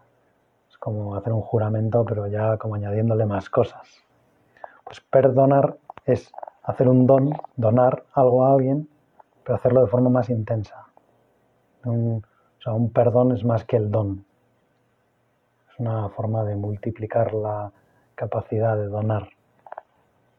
como 0.79 1.15
hacer 1.15 1.33
un 1.33 1.41
juramento, 1.41 2.05
pero 2.05 2.27
ya 2.27 2.57
como 2.57 2.75
añadiéndole 2.75 3.25
más 3.25 3.50
cosas. 3.50 3.88
Pues 4.83 5.01
perdonar 5.01 5.77
es 6.05 6.31
hacer 6.63 6.88
un 6.88 7.05
don, 7.05 7.31
donar 7.55 8.03
algo 8.13 8.45
a 8.45 8.53
alguien, 8.53 8.89
pero 9.43 9.55
hacerlo 9.55 9.81
de 9.81 9.88
forma 9.88 10.09
más 10.09 10.29
intensa. 10.29 10.88
o 11.86 12.21
sea, 12.59 12.74
un 12.74 12.89
perdón 12.91 13.33
es 13.33 13.43
más 13.43 13.65
que 13.65 13.77
el 13.77 13.91
don. 13.91 14.25
Es 15.71 15.79
una 15.79 16.09
forma 16.09 16.43
de 16.43 16.55
multiplicar 16.55 17.33
la, 17.33 17.71
capacidad 18.19 18.75
de 18.75 18.88
donar. 18.88 19.29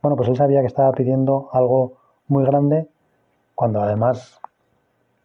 Bueno, 0.02 0.14
pues 0.14 0.28
él 0.28 0.36
sabía 0.36 0.60
que 0.60 0.66
estaba 0.66 0.92
pidiendo 0.92 1.48
algo 1.50 1.94
muy 2.28 2.44
grande 2.44 2.86
cuando 3.54 3.80
además 3.80 4.38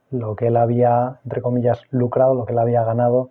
lo 0.10 0.38
que 0.38 0.48
él 0.48 0.56
había, 0.56 1.20
entre 1.26 1.42
comillas, 1.42 1.82
lucrado, 1.92 2.34
lo 2.34 2.46
que 2.46 2.54
él 2.54 2.60
había 2.60 2.86
ganado 2.86 3.30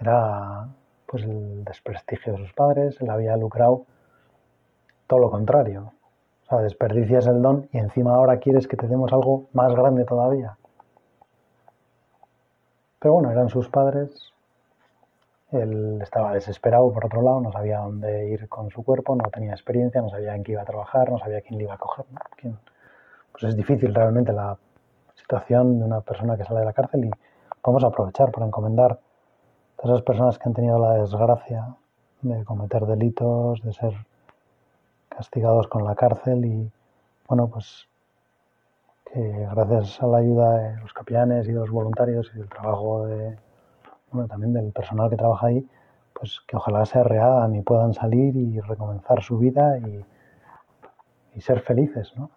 era 0.00 0.68
pues 1.06 1.24
el 1.24 1.64
desprestigio 1.64 2.32
de 2.32 2.38
sus 2.38 2.52
padres, 2.52 3.00
él 3.00 3.10
había 3.10 3.36
lucrado 3.36 3.86
todo 5.06 5.20
lo 5.20 5.30
contrario. 5.30 5.92
O 6.44 6.48
sea, 6.48 6.58
desperdicias 6.58 7.26
el 7.26 7.42
don 7.42 7.68
y 7.72 7.78
encima 7.78 8.14
ahora 8.14 8.38
quieres 8.38 8.68
que 8.68 8.76
te 8.76 8.86
demos 8.86 9.12
algo 9.12 9.46
más 9.52 9.74
grande 9.74 10.04
todavía. 10.04 10.56
Pero 12.98 13.14
bueno, 13.14 13.30
eran 13.30 13.48
sus 13.48 13.68
padres, 13.68 14.32
él 15.52 16.00
estaba 16.02 16.32
desesperado, 16.32 16.92
por 16.92 17.06
otro 17.06 17.22
lado, 17.22 17.40
no 17.40 17.52
sabía 17.52 17.78
dónde 17.78 18.28
ir 18.28 18.48
con 18.48 18.70
su 18.70 18.82
cuerpo, 18.84 19.14
no 19.14 19.30
tenía 19.30 19.52
experiencia, 19.52 20.00
no 20.02 20.08
sabía 20.08 20.34
en 20.34 20.42
qué 20.42 20.52
iba 20.52 20.62
a 20.62 20.64
trabajar, 20.64 21.10
no 21.10 21.18
sabía 21.18 21.40
quién 21.40 21.58
le 21.58 21.64
iba 21.64 21.74
a 21.74 21.78
coger. 21.78 22.04
Pues 23.32 23.44
es 23.44 23.56
difícil 23.56 23.94
realmente 23.94 24.32
la 24.32 24.56
situación 25.14 25.78
de 25.78 25.84
una 25.84 26.00
persona 26.00 26.36
que 26.36 26.44
sale 26.44 26.60
de 26.60 26.66
la 26.66 26.72
cárcel 26.72 27.04
y 27.04 27.10
vamos 27.62 27.84
a 27.84 27.88
aprovechar 27.88 28.30
para 28.30 28.46
encomendar 28.46 28.98
todas 29.76 29.96
esas 29.96 30.02
personas 30.02 30.38
que 30.38 30.48
han 30.48 30.54
tenido 30.54 30.78
la 30.78 30.94
desgracia 30.94 31.76
de 32.22 32.44
cometer 32.44 32.86
delitos, 32.86 33.62
de 33.62 33.72
ser 33.72 33.94
castigados 35.08 35.68
con 35.68 35.84
la 35.84 35.94
cárcel 35.94 36.44
y, 36.44 36.70
bueno, 37.28 37.48
pues 37.48 37.88
que 39.04 39.46
gracias 39.50 40.02
a 40.02 40.06
la 40.06 40.18
ayuda 40.18 40.58
de 40.58 40.76
los 40.80 40.92
capellanes 40.92 41.46
y 41.46 41.52
de 41.52 41.60
los 41.60 41.70
voluntarios 41.70 42.30
y 42.34 42.38
del 42.38 42.48
trabajo 42.48 43.06
de 43.06 43.38
bueno, 44.10 44.28
también 44.28 44.52
del 44.52 44.72
personal 44.72 45.10
que 45.10 45.16
trabaja 45.16 45.48
ahí, 45.48 45.68
pues 46.12 46.40
que 46.46 46.56
ojalá 46.56 46.86
se 46.86 47.02
rehagan 47.02 47.54
y 47.54 47.62
puedan 47.62 47.92
salir 47.92 48.36
y 48.36 48.60
recomenzar 48.60 49.22
su 49.22 49.38
vida 49.38 49.78
y, 49.78 50.04
y 51.34 51.40
ser 51.40 51.60
felices, 51.60 52.12
¿no? 52.16 52.30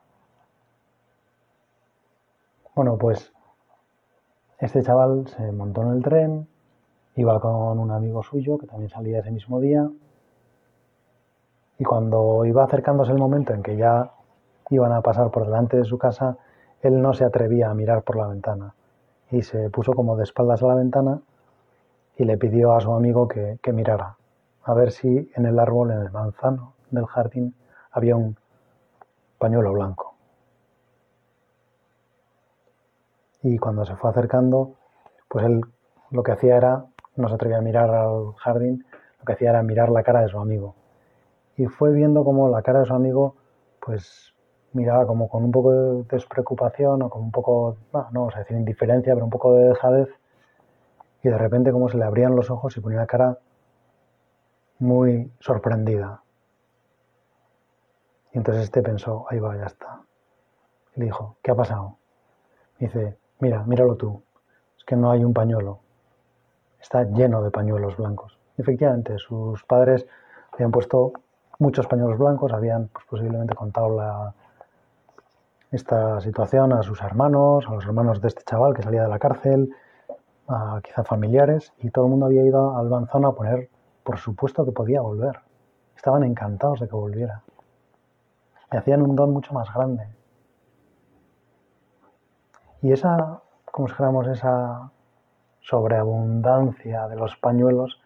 Bueno, 2.75 2.97
pues 2.97 3.33
este 4.59 4.81
chaval 4.83 5.27
se 5.27 5.51
montó 5.51 5.81
en 5.83 5.89
el 5.89 6.03
tren, 6.03 6.47
iba 7.19 7.37
con 7.41 7.77
un 7.79 7.91
amigo 7.91 8.23
suyo 8.23 8.57
que 8.57 8.65
también 8.65 8.89
salía 8.89 9.19
ese 9.19 9.31
mismo 9.31 9.59
día 9.59 9.89
y 11.77 11.83
cuando 11.83 12.45
iba 12.45 12.63
acercándose 12.63 13.11
el 13.11 13.17
momento 13.17 13.53
en 13.53 13.61
que 13.61 13.75
ya 13.75 14.13
iban 14.69 14.93
a 14.93 15.01
pasar 15.01 15.29
por 15.29 15.45
delante 15.45 15.75
de 15.75 15.83
su 15.83 15.97
casa, 15.97 16.37
él 16.81 17.01
no 17.01 17.13
se 17.13 17.25
atrevía 17.25 17.69
a 17.69 17.73
mirar 17.73 18.03
por 18.03 18.15
la 18.15 18.27
ventana 18.27 18.73
y 19.31 19.41
se 19.41 19.69
puso 19.69 19.93
como 19.93 20.15
de 20.15 20.23
espaldas 20.23 20.63
a 20.63 20.67
la 20.67 20.75
ventana 20.75 21.19
y 22.15 22.23
le 22.23 22.37
pidió 22.37 22.73
a 22.73 22.79
su 22.79 22.93
amigo 22.93 23.27
que, 23.27 23.59
que 23.61 23.73
mirara, 23.73 24.15
a 24.63 24.73
ver 24.73 24.91
si 24.91 25.29
en 25.35 25.45
el 25.45 25.59
árbol, 25.59 25.91
en 25.91 25.99
el 25.99 26.11
manzano 26.11 26.75
del 26.89 27.05
jardín, 27.05 27.53
había 27.91 28.15
un 28.15 28.37
pañuelo 29.37 29.73
blanco. 29.73 30.15
Y 33.43 33.57
cuando 33.57 33.85
se 33.85 33.95
fue 33.97 34.09
acercando, 34.09 34.75
pues 35.27 35.45
él 35.45 35.61
lo 36.11 36.23
que 36.23 36.31
hacía 36.31 36.57
era, 36.57 36.85
no 37.21 37.29
se 37.29 37.35
atrevía 37.35 37.57
a 37.57 37.61
mirar 37.61 37.89
al 37.89 38.33
jardín, 38.35 38.85
lo 39.19 39.25
que 39.25 39.33
hacía 39.33 39.49
era 39.51 39.63
mirar 39.63 39.89
la 39.89 40.03
cara 40.03 40.21
de 40.21 40.29
su 40.29 40.39
amigo. 40.39 40.75
Y 41.57 41.65
fue 41.65 41.91
viendo 41.91 42.23
como 42.23 42.49
la 42.49 42.61
cara 42.61 42.79
de 42.79 42.85
su 42.85 42.93
amigo, 42.93 43.35
pues 43.79 44.33
miraba 44.73 45.05
como 45.05 45.27
con 45.29 45.43
un 45.43 45.51
poco 45.51 45.71
de 45.71 46.03
despreocupación 46.03 47.01
o 47.01 47.09
con 47.09 47.23
un 47.23 47.31
poco, 47.31 47.77
no, 47.93 48.07
no 48.11 48.19
vamos 48.21 48.35
a 48.35 48.39
decir 48.39 48.57
indiferencia, 48.57 49.13
pero 49.13 49.25
un 49.25 49.31
poco 49.31 49.55
de 49.55 49.69
dejadez. 49.69 50.09
Y 51.23 51.29
de 51.29 51.37
repente 51.37 51.71
como 51.71 51.89
se 51.89 51.97
le 51.97 52.05
abrían 52.05 52.35
los 52.35 52.49
ojos 52.49 52.77
y 52.77 52.81
ponía 52.81 52.99
la 52.99 53.07
cara 53.07 53.37
muy 54.79 55.31
sorprendida. 55.39 56.23
Y 58.31 58.37
entonces 58.37 58.63
este 58.63 58.81
pensó, 58.81 59.25
ahí 59.29 59.39
va, 59.39 59.57
ya 59.57 59.65
está. 59.65 60.01
Y 60.95 60.99
le 61.01 61.05
dijo, 61.07 61.37
¿qué 61.41 61.51
ha 61.51 61.55
pasado? 61.55 61.97
dice, 62.79 63.17
mira, 63.39 63.63
míralo 63.63 63.95
tú, 63.95 64.23
es 64.77 64.83
que 64.85 64.95
no 64.95 65.11
hay 65.11 65.23
un 65.23 65.33
pañuelo, 65.33 65.81
está 66.81 67.03
lleno 67.03 67.41
de 67.41 67.51
pañuelos 67.51 67.97
blancos. 67.97 68.37
efectivamente, 68.57 69.17
sus 69.17 69.63
padres 69.63 70.05
habían 70.51 70.71
puesto 70.71 71.13
muchos 71.59 71.87
pañuelos 71.87 72.17
blancos, 72.17 72.51
habían 72.53 72.87
pues, 72.87 73.05
posiblemente 73.05 73.55
contado 73.55 73.95
la, 73.95 74.33
esta 75.71 76.19
situación 76.21 76.73
a 76.73 76.81
sus 76.81 77.01
hermanos, 77.01 77.67
a 77.67 77.71
los 77.71 77.85
hermanos 77.85 78.21
de 78.21 78.29
este 78.29 78.43
chaval 78.43 78.73
que 78.73 78.81
salía 78.81 79.03
de 79.03 79.09
la 79.09 79.19
cárcel, 79.19 79.75
a 80.47 80.81
quizá 80.83 81.03
familiares, 81.03 81.73
y 81.77 81.91
todo 81.91 82.05
el 82.05 82.11
mundo 82.11 82.25
había 82.25 82.43
ido 82.43 82.75
al 82.77 82.89
manzano 82.89 83.27
a 83.27 83.35
poner, 83.35 83.69
por 84.03 84.17
supuesto 84.17 84.65
que 84.65 84.71
podía 84.71 85.01
volver. 85.01 85.39
Estaban 85.95 86.23
encantados 86.23 86.79
de 86.79 86.87
que 86.87 86.95
volviera. 86.95 87.43
Le 88.71 88.79
hacían 88.79 89.01
un 89.01 89.15
don 89.15 89.31
mucho 89.31 89.53
más 89.53 89.71
grande. 89.73 90.07
Y 92.81 92.91
esa, 92.91 93.41
como 93.65 93.87
dijéramos, 93.89 94.27
esa 94.27 94.91
sobreabundancia 95.69 97.07
de 97.07 97.15
los 97.15 97.35
pañuelos 97.37 98.01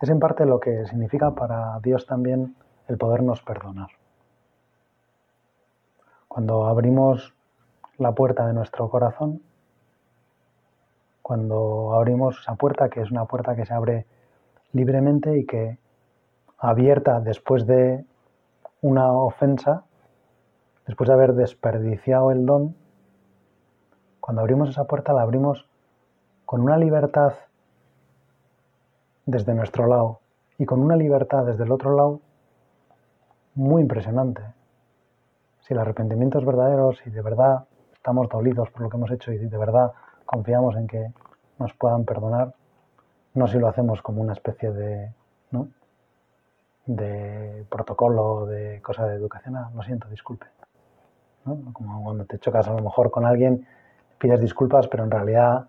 es 0.00 0.08
en 0.08 0.20
parte 0.20 0.46
lo 0.46 0.60
que 0.60 0.86
significa 0.86 1.32
para 1.32 1.78
Dios 1.80 2.06
también 2.06 2.54
el 2.86 2.98
podernos 2.98 3.42
perdonar. 3.42 3.88
Cuando 6.28 6.66
abrimos 6.66 7.34
la 7.98 8.12
puerta 8.12 8.46
de 8.46 8.54
nuestro 8.54 8.88
corazón, 8.88 9.42
cuando 11.20 11.94
abrimos 11.94 12.38
esa 12.40 12.54
puerta, 12.54 12.88
que 12.88 13.02
es 13.02 13.10
una 13.10 13.24
puerta 13.24 13.56
que 13.56 13.66
se 13.66 13.74
abre 13.74 14.06
libremente 14.72 15.36
y 15.36 15.46
que 15.46 15.78
abierta 16.58 17.20
después 17.20 17.66
de 17.66 18.04
una 18.80 19.12
ofensa, 19.12 19.84
después 20.86 21.08
de 21.08 21.14
haber 21.14 21.34
desperdiciado 21.34 22.30
el 22.30 22.46
don, 22.46 22.76
cuando 24.20 24.42
abrimos 24.42 24.70
esa 24.70 24.84
puerta 24.84 25.12
la 25.12 25.22
abrimos 25.22 25.69
con 26.50 26.62
una 26.62 26.76
libertad 26.76 27.32
desde 29.24 29.54
nuestro 29.54 29.86
lado 29.86 30.18
y 30.58 30.66
con 30.66 30.80
una 30.80 30.96
libertad 30.96 31.44
desde 31.44 31.62
el 31.62 31.70
otro 31.70 31.94
lado 31.94 32.20
muy 33.54 33.82
impresionante 33.82 34.42
si 35.60 35.74
el 35.74 35.78
arrepentimiento 35.78 36.40
es 36.40 36.44
verdadero, 36.44 36.90
si 36.90 37.08
de 37.08 37.22
verdad 37.22 37.66
estamos 37.92 38.28
dolidos 38.28 38.68
por 38.70 38.82
lo 38.82 38.90
que 38.90 38.96
hemos 38.96 39.12
hecho 39.12 39.30
y 39.30 39.38
de 39.38 39.56
verdad 39.56 39.92
confiamos 40.26 40.74
en 40.74 40.88
que 40.88 41.12
nos 41.60 41.72
puedan 41.74 42.04
perdonar, 42.04 42.52
no 43.34 43.46
si 43.46 43.56
lo 43.60 43.68
hacemos 43.68 44.02
como 44.02 44.20
una 44.20 44.32
especie 44.32 44.72
de, 44.72 45.14
¿no? 45.52 45.68
de 46.84 47.64
protocolo, 47.70 48.46
de 48.46 48.82
cosa 48.82 49.06
de 49.06 49.14
educación, 49.14 49.54
ah, 49.54 49.70
lo 49.72 49.84
siento, 49.84 50.08
disculpe. 50.08 50.46
Como 51.44 52.02
cuando 52.02 52.24
te 52.24 52.40
chocas 52.40 52.66
a 52.66 52.72
lo 52.72 52.82
mejor 52.82 53.12
con 53.12 53.24
alguien, 53.24 53.68
pides 54.18 54.40
disculpas, 54.40 54.88
pero 54.88 55.04
en 55.04 55.12
realidad 55.12 55.68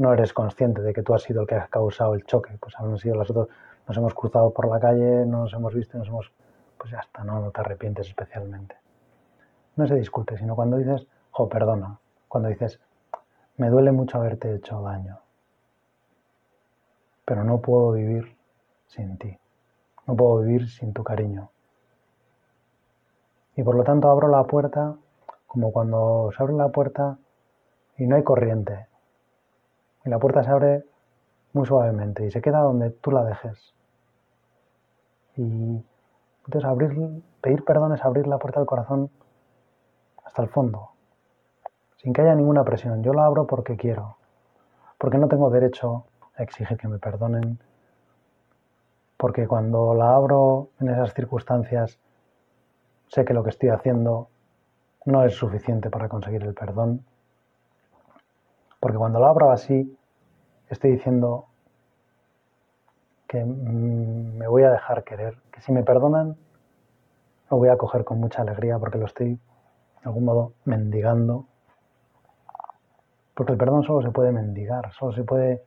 no 0.00 0.12
eres 0.12 0.32
consciente 0.32 0.82
de 0.82 0.92
que 0.92 1.02
tú 1.02 1.14
has 1.14 1.22
sido 1.22 1.42
el 1.42 1.46
que 1.46 1.54
ha 1.54 1.66
causado 1.68 2.14
el 2.14 2.24
choque. 2.24 2.56
Pues 2.60 2.74
habrán 2.78 2.98
sido 2.98 3.16
los 3.16 3.30
otros, 3.30 3.48
nos 3.86 3.96
hemos 3.96 4.14
cruzado 4.14 4.50
por 4.52 4.68
la 4.68 4.80
calle, 4.80 5.26
no 5.26 5.42
nos 5.42 5.52
hemos 5.52 5.74
visto, 5.74 5.98
nos 5.98 6.08
hemos, 6.08 6.32
pues 6.78 6.90
ya 6.90 6.98
está, 6.98 7.24
no, 7.24 7.40
no 7.40 7.50
te 7.50 7.60
arrepientes 7.60 8.08
especialmente 8.08 8.76
no 9.80 9.86
se 9.86 9.94
disculpe, 9.94 10.36
sino 10.36 10.54
cuando 10.54 10.76
dices, 10.76 11.06
jo, 11.30 11.48
perdona, 11.48 11.98
cuando 12.28 12.50
dices, 12.50 12.80
me 13.56 13.70
duele 13.70 13.92
mucho 13.92 14.18
haberte 14.18 14.54
hecho 14.54 14.80
daño, 14.82 15.18
pero 17.24 17.44
no 17.44 17.60
puedo 17.60 17.92
vivir 17.92 18.36
sin 18.86 19.16
ti, 19.16 19.38
no 20.06 20.16
puedo 20.16 20.40
vivir 20.40 20.68
sin 20.68 20.92
tu 20.92 21.02
cariño. 21.02 21.50
Y 23.56 23.62
por 23.62 23.74
lo 23.74 23.84
tanto 23.84 24.10
abro 24.10 24.28
la 24.28 24.44
puerta 24.44 24.96
como 25.46 25.72
cuando 25.72 26.30
se 26.36 26.42
abre 26.42 26.54
la 26.54 26.68
puerta 26.68 27.18
y 27.96 28.06
no 28.06 28.16
hay 28.16 28.22
corriente. 28.22 28.86
Y 30.04 30.10
la 30.10 30.18
puerta 30.18 30.42
se 30.42 30.50
abre 30.50 30.84
muy 31.52 31.66
suavemente 31.66 32.26
y 32.26 32.30
se 32.30 32.40
queda 32.40 32.60
donde 32.60 32.90
tú 32.90 33.10
la 33.10 33.24
dejes. 33.24 33.74
Y 35.36 35.82
entonces 36.46 36.64
abrir, 36.64 37.22
pedir 37.40 37.64
perdón 37.64 37.94
es 37.94 38.04
abrir 38.04 38.26
la 38.26 38.38
puerta 38.38 38.60
del 38.60 38.66
corazón 38.66 39.10
hasta 40.24 40.42
el 40.42 40.48
fondo, 40.48 40.90
sin 41.96 42.12
que 42.12 42.22
haya 42.22 42.34
ninguna 42.34 42.64
presión. 42.64 43.02
Yo 43.02 43.12
la 43.12 43.26
abro 43.26 43.46
porque 43.46 43.76
quiero, 43.76 44.16
porque 44.98 45.18
no 45.18 45.28
tengo 45.28 45.50
derecho 45.50 46.04
a 46.36 46.42
exigir 46.42 46.78
que 46.78 46.88
me 46.88 46.98
perdonen, 46.98 47.58
porque 49.16 49.46
cuando 49.46 49.94
la 49.94 50.14
abro 50.14 50.70
en 50.80 50.88
esas 50.88 51.12
circunstancias 51.14 51.98
sé 53.08 53.24
que 53.24 53.34
lo 53.34 53.42
que 53.42 53.50
estoy 53.50 53.70
haciendo 53.70 54.28
no 55.04 55.24
es 55.24 55.34
suficiente 55.34 55.90
para 55.90 56.08
conseguir 56.08 56.42
el 56.42 56.54
perdón, 56.54 57.04
porque 58.80 58.98
cuando 58.98 59.20
la 59.20 59.28
abro 59.28 59.50
así 59.50 59.96
estoy 60.68 60.92
diciendo 60.92 61.46
que 63.28 63.44
me 63.44 64.48
voy 64.48 64.64
a 64.64 64.70
dejar 64.70 65.04
querer, 65.04 65.36
que 65.52 65.60
si 65.60 65.70
me 65.70 65.84
perdonan 65.84 66.36
lo 67.50 67.56
voy 67.58 67.68
a 67.68 67.76
coger 67.76 68.04
con 68.04 68.18
mucha 68.18 68.42
alegría 68.42 68.78
porque 68.78 68.98
lo 68.98 69.06
estoy 69.06 69.34
de 69.34 70.04
algún 70.04 70.24
modo 70.24 70.54
mendigando, 70.64 71.46
porque 73.34 73.52
el 73.52 73.58
perdón 73.58 73.82
solo 73.82 74.02
se 74.02 74.10
puede 74.10 74.32
mendigar, 74.32 74.92
solo 74.92 75.12
se 75.12 75.24
puede 75.24 75.62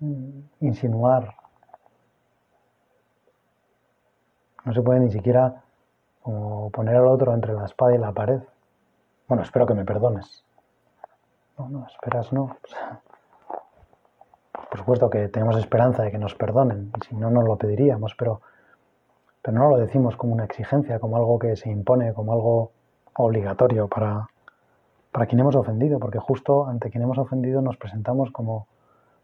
mm, 0.00 0.40
insinuar, 0.60 1.34
no 4.64 4.72
se 4.72 4.82
puede 4.82 5.00
ni 5.00 5.10
siquiera 5.10 5.62
poner 6.72 6.96
al 6.96 7.06
otro 7.06 7.32
entre 7.34 7.52
la 7.52 7.64
espada 7.64 7.94
y 7.94 7.98
la 7.98 8.12
pared. 8.12 8.42
Bueno, 9.28 9.44
espero 9.44 9.66
que 9.66 9.74
me 9.74 9.84
perdones. 9.84 10.45
No, 11.58 11.68
no, 11.68 11.86
esperas, 11.86 12.32
no. 12.32 12.56
Por 14.52 14.78
supuesto 14.78 15.08
que 15.10 15.28
tenemos 15.28 15.56
esperanza 15.56 16.02
de 16.02 16.10
que 16.10 16.18
nos 16.18 16.34
perdonen, 16.34 16.92
y 17.00 17.06
si 17.06 17.14
no, 17.14 17.30
no 17.30 17.42
lo 17.42 17.56
pediríamos, 17.56 18.14
pero 18.14 18.40
pero 19.46 19.60
no 19.60 19.68
lo 19.68 19.76
decimos 19.76 20.16
como 20.16 20.32
una 20.32 20.44
exigencia, 20.44 20.98
como 20.98 21.16
algo 21.16 21.38
que 21.38 21.54
se 21.54 21.70
impone, 21.70 22.12
como 22.12 22.32
algo 22.32 22.72
obligatorio 23.14 23.86
para, 23.86 24.28
para 25.12 25.26
quien 25.26 25.38
hemos 25.38 25.54
ofendido, 25.54 26.00
porque 26.00 26.18
justo 26.18 26.66
ante 26.66 26.90
quien 26.90 27.04
hemos 27.04 27.16
ofendido 27.16 27.62
nos 27.62 27.76
presentamos 27.76 28.32
como 28.32 28.66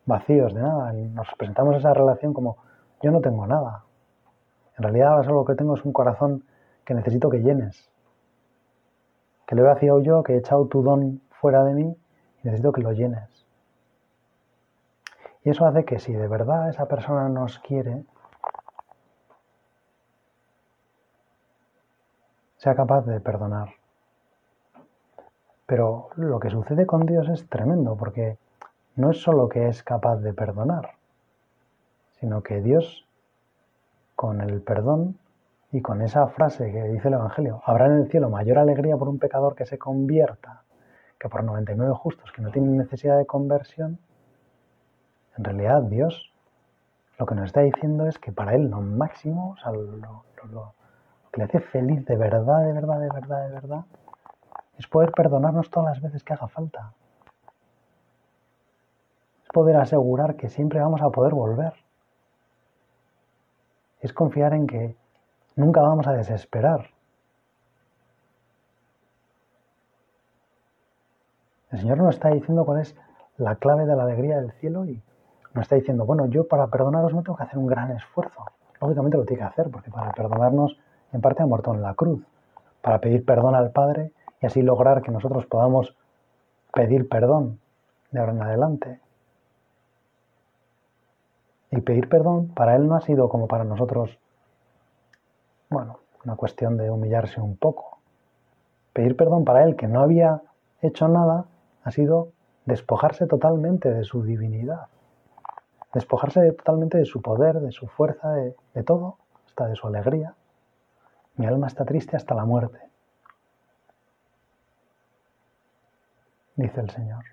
vacíos 0.07 0.55
de 0.55 0.63
nada, 0.63 0.93
nos 0.93 1.27
presentamos 1.37 1.75
esa 1.75 1.93
relación 1.93 2.35
como 2.35 2.59
yo 3.03 3.11
no 3.11 3.21
tengo 3.21 3.49
nada. 3.49 3.83
En 4.79 4.85
realidad 4.85 5.09
ahora 5.09 5.25
solo 5.25 5.39
lo 5.39 5.45
que 5.45 5.57
tengo 5.57 5.75
es 5.75 5.85
un 5.85 5.93
corazón 5.93 6.45
que 6.85 6.95
necesito 6.95 7.29
que 7.29 7.43
llenes, 7.43 7.91
que 9.49 9.57
lo 9.57 9.63
he 9.63 9.67
vaciado 9.67 10.01
yo, 10.03 10.23
que 10.23 10.35
he 10.35 10.37
echado 10.37 10.67
tu 10.67 10.85
don 10.85 11.21
fuera 11.33 11.65
de 11.65 11.75
mí 11.75 11.97
necesito 12.43 12.73
que 12.73 12.83
lo 12.83 12.93
llenes. 12.93 13.47
Y 15.45 15.51
eso 15.51 15.67
hace 15.67 15.85
que 15.85 15.99
si 15.99 16.13
de 16.13 16.29
verdad 16.29 16.69
esa 16.69 16.87
persona 16.87 17.29
nos 17.29 17.59
quiere, 17.59 18.05
sea 22.57 22.75
capaz 22.75 23.03
de 23.07 23.21
perdonar. 23.21 23.71
Pero 25.67 26.11
lo 26.17 26.39
que 26.39 26.51
sucede 26.51 26.87
con 26.87 27.07
Dios 27.07 27.29
es 27.29 27.49
tremendo, 27.49 27.97
porque 27.97 28.39
no 28.95 29.11
es 29.11 29.21
solo 29.21 29.49
que 29.49 29.69
es 29.69 29.83
capaz 29.83 30.17
de 30.17 30.33
perdonar, 30.33 30.91
sino 32.21 32.43
que 32.43 32.61
Dios, 32.61 33.07
con 34.15 34.41
el 34.41 34.61
perdón 34.61 35.19
y 35.73 35.81
con 35.81 36.03
esa 36.03 36.29
frase 36.29 36.71
que 36.71 36.85
dice 36.85 37.09
el 37.09 37.15
Evangelio, 37.15 37.63
habrá 37.65 37.87
en 37.87 37.95
el 37.95 38.11
cielo 38.11 38.29
mayor 38.29 38.59
alegría 38.59 38.97
por 38.97 39.09
un 39.09 39.19
pecador 39.19 39.57
que 39.57 39.67
se 39.67 39.79
convierta 39.79 40.62
que 41.23 41.29
por 41.29 41.45
99 41.45 41.95
justos 41.95 42.33
que 42.33 42.43
no 42.43 42.51
tienen 42.51 42.77
necesidad 42.77 43.17
de 43.17 43.27
conversión, 43.27 44.01
en 45.39 45.45
realidad 45.45 45.83
Dios 45.83 46.33
lo 47.17 47.27
que 47.27 47.37
nos 47.37 47.47
está 47.47 47.61
diciendo 47.61 48.09
es 48.09 48.19
que 48.19 48.33
para 48.33 48.57
Él 48.57 48.69
lo 48.69 48.81
máximo, 48.81 49.51
o 49.51 49.57
sea, 49.57 49.71
lo, 49.71 50.25
que 51.31 51.39
le 51.39 51.45
hace 51.45 51.61
feliz 51.61 52.05
de 52.07 52.17
verdad, 52.17 52.65
de 52.65 52.73
verdad, 52.73 52.99
de 52.99 53.09
verdad, 53.09 53.47
de 53.47 53.53
verdad, 53.53 53.85
es 54.77 54.89
poder 54.89 55.13
perdonarnos 55.13 55.71
todas 55.71 55.91
las 55.91 56.03
veces 56.03 56.25
que 56.25 56.33
haga 56.33 56.49
falta. 56.49 56.93
Es 59.45 59.49
poder 59.51 59.77
asegurar 59.77 60.35
que 60.35 60.49
siempre 60.49 60.81
vamos 60.81 61.03
a 61.03 61.11
poder 61.11 61.35
volver. 61.35 61.75
Es 64.01 64.13
confiar 64.13 64.55
en 64.55 64.67
que 64.67 64.97
nunca 65.55 65.83
vamos 65.83 66.09
a 66.09 66.15
desesperar. 66.15 66.91
El 71.73 71.81
Señor 71.81 71.99
nos 71.99 72.15
está 72.15 72.29
diciendo 72.29 72.67
cuál 72.67 72.81
es 72.83 72.95
la 73.39 73.57
clave 73.57 73.87
de 73.87 73.97
la 73.97 74.03
alegría 74.03 74.39
del 74.41 74.53
cielo 74.53 74.85
y 74.85 75.03
nos 75.55 75.63
está 75.63 75.77
diciendo, 75.77 76.05
bueno, 76.05 76.27
yo 76.27 76.47
para 76.47 76.67
perdonaros 76.67 77.15
no 77.15 77.23
tengo 77.23 77.37
que 77.37 77.45
hacer 77.45 77.59
un 77.59 77.67
gran 77.67 77.91
esfuerzo. 77.91 78.45
Lógicamente 78.81 79.17
lo 79.17 79.25
tiene 79.25 79.43
que 79.43 79.49
hacer, 79.49 79.71
porque 79.71 79.91
para 79.91 80.13
perdonarnos 80.13 80.79
en 81.13 81.21
parte 81.21 81.43
ha 81.43 81.47
muerto 81.47 81.75
en 81.75 81.83
la 81.83 81.95
cruz, 81.95 82.23
para 82.83 83.01
pedir 83.01 83.25
perdón 83.25 83.55
al 83.55 83.71
Padre 83.71 84.13
y 84.41 84.47
así 84.47 84.61
lograr 84.61 85.03
que 85.03 85.11
nosotros 85.11 85.47
podamos 85.47 85.97
pedir 86.75 87.09
perdón 87.09 87.59
de 88.11 88.21
ahora 88.21 88.33
en 88.33 88.43
adelante. 88.43 89.01
Y 91.71 91.81
pedir 91.81 92.09
perdón 92.09 92.49
para 92.49 92.77
Él 92.77 92.87
no 92.87 92.97
ha 92.97 93.01
sido 93.01 93.31
como 93.31 93.49
para 93.49 93.65
nosotros, 93.65 94.19
bueno, 95.71 96.01
una 96.25 96.37
cuestión 96.37 96.77
de 96.77 96.91
humillarse 96.91 97.41
un 97.41 97.57
poco. 97.57 97.99
Pedir 98.93 99.17
perdón 99.17 99.45
para 99.45 99.65
Él, 99.65 99.75
que 99.75 99.89
no 99.89 100.01
había 100.01 100.43
hecho 100.83 101.09
nada, 101.09 101.47
ha 101.85 101.91
sido 101.91 102.33
despojarse 102.65 103.27
totalmente 103.27 103.93
de 103.93 104.05
su 104.05 104.23
divinidad 104.23 104.89
despojarse 105.93 106.53
totalmente 106.53 106.99
de 106.99 107.05
su 107.05 107.21
poder, 107.21 107.61
de 107.61 107.71
su 107.71 107.87
fuerza, 107.87 108.31
de, 108.33 108.83
todo, 108.85 109.19
hasta 109.47 109.67
de 109.67 109.77
su 109.77 109.87
alegría. 109.87 110.35
Mi 111.37 111.47
alma 111.47 111.67
está 111.67 111.85
triste 111.85 112.17
hasta 112.17 112.35
la 112.35 112.45
muerte, 112.45 112.79
dice 116.57 116.81
el 116.81 116.91
Señor. 116.91 117.25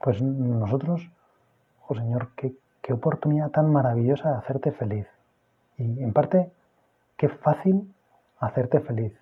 Pues 0.00 0.22
nosotros, 0.22 1.10
oh 1.88 1.94
Señor, 1.94 2.30
qué, 2.36 2.54
qué 2.82 2.92
oportunidad 2.92 3.50
tan 3.50 3.72
maravillosa 3.72 4.30
de 4.30 4.36
hacerte 4.36 4.72
feliz. 4.72 5.08
Y 5.76 6.02
en 6.02 6.12
parte, 6.12 6.52
qué 7.16 7.28
fácil 7.28 7.92
hacerte 8.38 8.80
feliz. 8.80 9.12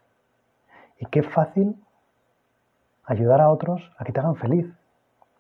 Y 0.99 1.07
qué 1.07 1.23
fácil 1.23 1.77
ayudar 3.07 3.41
a 3.41 3.49
otros 3.49 3.93
a 3.97 4.05
que 4.05 4.13
te 4.13 4.21
hagan 4.21 4.37
feliz 4.37 4.67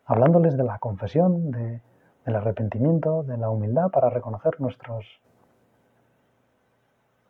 hablándoles 0.07 0.57
de 0.57 0.62
la 0.62 0.79
confesión, 0.79 1.50
del 1.50 2.37
arrepentimiento, 2.37 3.24
de 3.24 3.37
la 3.37 3.50
humildad 3.50 3.90
para 3.90 4.09
reconocer 4.09 4.61
nuestros 4.61 5.05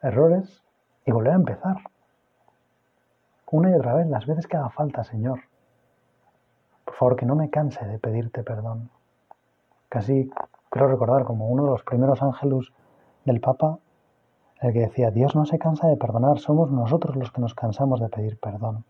errores 0.02 0.62
y 1.06 1.10
volver 1.10 1.32
a 1.32 1.36
empezar. 1.36 1.76
Una 3.50 3.70
y 3.70 3.74
otra 3.74 3.94
vez, 3.94 4.06
las 4.08 4.26
veces 4.26 4.46
que 4.46 4.56
haga 4.56 4.68
falta, 4.70 5.04
Señor. 5.04 5.40
Por 6.84 6.94
favor, 6.94 7.16
que 7.16 7.26
no 7.26 7.34
me 7.34 7.50
canse 7.50 7.84
de 7.86 7.98
pedirte 7.98 8.42
perdón. 8.42 8.90
Casi 9.88 10.30
quiero 10.68 10.88
recordar 10.88 11.24
como 11.24 11.48
uno 11.48 11.64
de 11.64 11.70
los 11.70 11.82
primeros 11.82 12.22
ángeles 12.22 12.72
del 13.24 13.40
Papa, 13.40 13.78
el 14.60 14.72
que 14.72 14.80
decía, 14.80 15.10
Dios 15.10 15.34
no 15.34 15.46
se 15.46 15.58
cansa 15.58 15.88
de 15.88 15.96
perdonar, 15.96 16.38
somos 16.38 16.70
nosotros 16.70 17.16
los 17.16 17.32
que 17.32 17.40
nos 17.40 17.54
cansamos 17.54 18.00
de 18.00 18.08
pedir 18.08 18.38
perdón. 18.38 18.84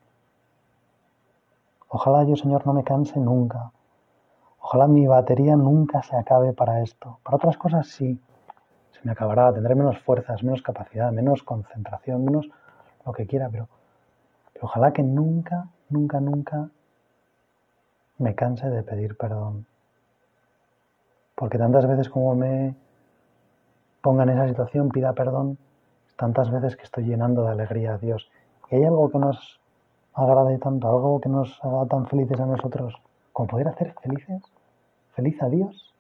Ojalá 1.89 2.25
yo, 2.25 2.37
Señor, 2.37 2.67
no 2.67 2.73
me 2.73 2.85
canse 2.85 3.19
nunca. 3.19 3.71
Ojalá 4.61 4.89
mi 4.89 5.07
batería 5.07 5.55
nunca 5.57 6.03
se 6.03 6.17
acabe 6.17 6.53
para 6.53 6.83
esto. 6.83 7.19
Para 7.23 7.37
otras 7.37 7.57
cosas 7.57 7.87
sí, 7.87 8.21
se 8.91 9.01
me 9.05 9.13
acabará, 9.13 9.53
tendré 9.53 9.75
menos 9.75 9.99
fuerzas, 10.01 10.43
menos 10.43 10.63
capacidad, 10.63 11.13
menos 11.13 11.43
concentración, 11.43 12.25
menos 12.25 12.49
lo 13.05 13.13
que 13.13 13.27
quiera, 13.27 13.49
pero, 13.49 13.69
ojalá 14.61 14.93
que 14.93 15.05
nunca, 15.05 15.69
nunca, 15.89 16.19
nunca 16.21 16.69
me 18.19 18.35
canse 18.35 18.69
de 18.69 18.83
pedir 18.83 19.17
perdón. 19.17 19.67
Porque 21.37 21.59
tantas 21.59 21.87
veces 21.87 22.09
como 22.09 22.35
me 22.35 22.75
ponga 24.01 24.25
en 24.25 24.31
esa 24.31 24.49
situación, 24.49 24.89
pida 24.89 25.13
perdón, 25.13 25.59
tantas 26.17 26.51
veces 26.51 26.77
que 26.77 26.85
estoy 26.85 27.05
llenando 27.05 27.45
de 27.45 27.53
alegría 27.53 27.95
a 27.95 27.99
Dios. 27.99 28.31
Y 28.71 28.77
hay 28.77 28.85
algo 28.85 29.11
que 29.11 29.19
nos 29.19 29.61
agrade 30.17 30.59
tanto, 30.59 30.89
algo 30.89 31.21
que 31.21 31.29
nos 31.29 31.63
haga 31.63 31.87
tan 31.87 32.07
felices 32.07 32.41
a 32.41 32.47
nosotros, 32.47 32.95
como 33.33 33.49
poder 33.49 33.69
hacer 33.69 33.95
felices, 34.03 34.43
feliz 35.15 35.41
a 35.43 35.49
Dios. 35.49 35.95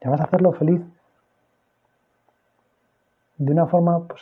Y 0.00 0.08
vas 0.08 0.20
a 0.20 0.24
hacerlo 0.24 0.52
feliz 0.52 0.82
de 3.38 3.52
una 3.52 3.66
forma 3.66 4.06
pues, 4.06 4.20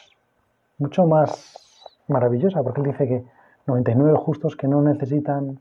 mucho 0.79 1.05
más 1.07 1.91
maravillosa, 2.07 2.63
porque 2.63 2.81
él 2.81 2.87
dice 2.93 3.09
que 3.09 3.25
99 3.67 4.17
justos 4.17 4.57
que 4.57 4.69
no 4.69 4.81
necesitan 4.83 5.59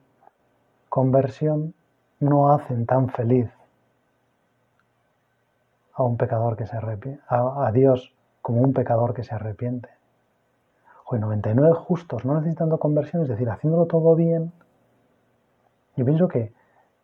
conversión 0.90 1.74
no 2.20 2.52
hacen 2.54 2.86
tan 2.86 3.10
feliz 3.10 3.50
a 5.94 6.04
un 6.04 6.18
pecador 6.18 6.56
que 6.56 6.68
se 6.68 6.78
arrepiente, 6.78 7.22
a 7.28 7.72
Dios 7.72 8.14
como 8.42 8.62
un 8.62 8.74
pecador 8.74 9.14
que 9.14 9.24
se 9.24 9.34
arrepiente. 9.34 9.90
99 11.20 11.74
justos, 11.74 12.26
no 12.26 12.36
necesitando 12.36 12.80
conversión, 12.80 13.24
es 13.24 13.30
decir, 13.30 13.50
haciéndolo 13.50 13.86
todo 13.86 14.16
bien, 14.16 14.52
yo 15.96 16.06
pienso 16.06 16.28
que, 16.28 16.54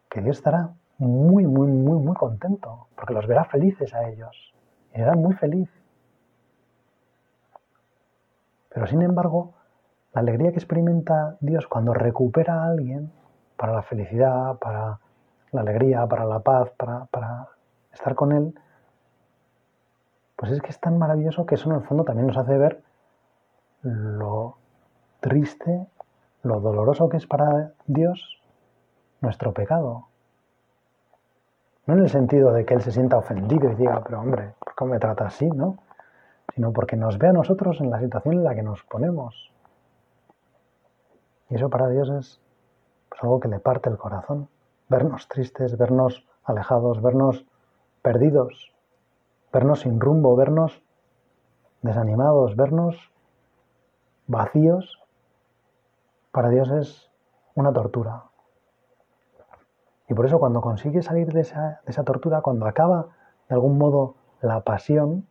que 0.10 0.22
Dios 0.22 0.38
estará 0.38 0.72
muy, 0.98 1.46
muy, 1.46 1.68
muy, 1.68 2.00
muy 2.00 2.16
contento, 2.16 2.88
porque 2.96 3.14
los 3.14 3.28
verá 3.28 3.46
felices 3.46 3.94
a 3.94 4.08
ellos, 4.10 4.54
y 4.94 4.98
será 4.98 5.14
muy 5.14 5.34
feliz. 5.36 5.70
Pero 8.70 8.88
sin 8.88 9.02
embargo, 9.02 9.54
la 10.14 10.22
alegría 10.22 10.52
que 10.52 10.58
experimenta 10.58 11.38
Dios 11.40 11.68
cuando 11.68 11.94
recupera 11.94 12.62
a 12.62 12.68
alguien 12.68 13.12
para 13.56 13.74
la 13.74 13.82
felicidad, 13.82 14.58
para 14.58 15.00
la 15.52 15.62
alegría, 15.62 16.06
para 16.08 16.26
la 16.26 16.40
paz, 16.40 16.72
para, 16.78 17.06
para 17.06 17.48
estar 17.92 18.16
con 18.16 18.32
Él, 18.32 18.54
pues 20.36 20.52
es 20.52 20.62
que 20.62 20.70
es 20.70 20.80
tan 20.80 20.98
maravilloso 20.98 21.46
que 21.46 21.56
eso 21.56 21.70
en 21.70 21.78
el 21.78 21.84
fondo 21.84 22.04
también 22.04 22.28
nos 22.28 22.38
hace 22.38 22.58
ver 22.58 22.84
lo 23.82 24.58
triste, 25.20 25.88
lo 26.44 26.60
doloroso 26.60 27.10
que 27.10 27.18
es 27.18 27.28
para 27.28 27.74
Dios 27.86 28.42
nuestro 29.22 29.54
pecado. 29.54 30.08
No 31.86 31.94
en 31.94 32.02
el 32.02 32.10
sentido 32.10 32.52
de 32.52 32.66
que 32.66 32.74
Él 32.74 32.82
se 32.82 32.92
sienta 32.92 33.18
ofendido 33.18 33.72
y 33.72 33.76
diga, 33.76 34.02
pero 34.04 34.20
hombre, 34.20 34.54
¿cómo 34.76 34.94
me 34.94 35.00
trata 35.00 35.28
así? 35.28 35.48
¿no? 35.48 35.78
Sino 36.54 36.72
porque 36.74 36.98
nos 36.98 37.18
ve 37.18 37.30
a 37.30 37.34
nosotros 37.34 37.80
en 37.80 37.90
la 37.90 38.00
situación 38.00 38.36
en 38.36 38.44
la 38.44 38.56
que 38.56 38.64
nos 38.64 38.84
ponemos. 38.84 39.52
Y 41.50 41.56
eso 41.56 41.70
para 41.70 41.88
Dios 41.88 42.10
es 42.10 42.42
pues, 43.10 43.24
algo 43.24 43.40
que 43.40 43.48
le 43.48 43.60
parte 43.60 43.90
el 43.90 43.98
corazón. 43.98 44.50
Vernos 44.90 45.28
tristes, 45.28 45.78
vernos 45.78 46.26
alejados, 46.44 47.02
vernos 47.02 47.46
perdidos, 48.02 48.74
vernos 49.52 49.82
sin 49.82 50.00
rumbo, 50.00 50.36
vernos 50.36 50.82
desanimados, 51.82 52.56
vernos 52.56 53.12
vacíos, 54.28 55.02
para 56.32 56.50
Dios 56.50 56.70
es 56.70 57.10
una 57.56 57.74
tortura. 57.74 58.24
Y 60.10 60.14
por 60.14 60.26
eso 60.26 60.40
cuando 60.40 60.62
consigue 60.62 61.02
salir 61.02 61.34
de 61.34 61.42
esa, 61.42 61.82
de 61.86 61.92
esa 61.92 62.04
tortura, 62.04 62.42
cuando 62.42 62.66
acaba 62.66 63.08
de 63.50 63.56
algún 63.56 63.78
modo 63.78 64.16
la 64.42 64.62
pasión, 64.62 65.28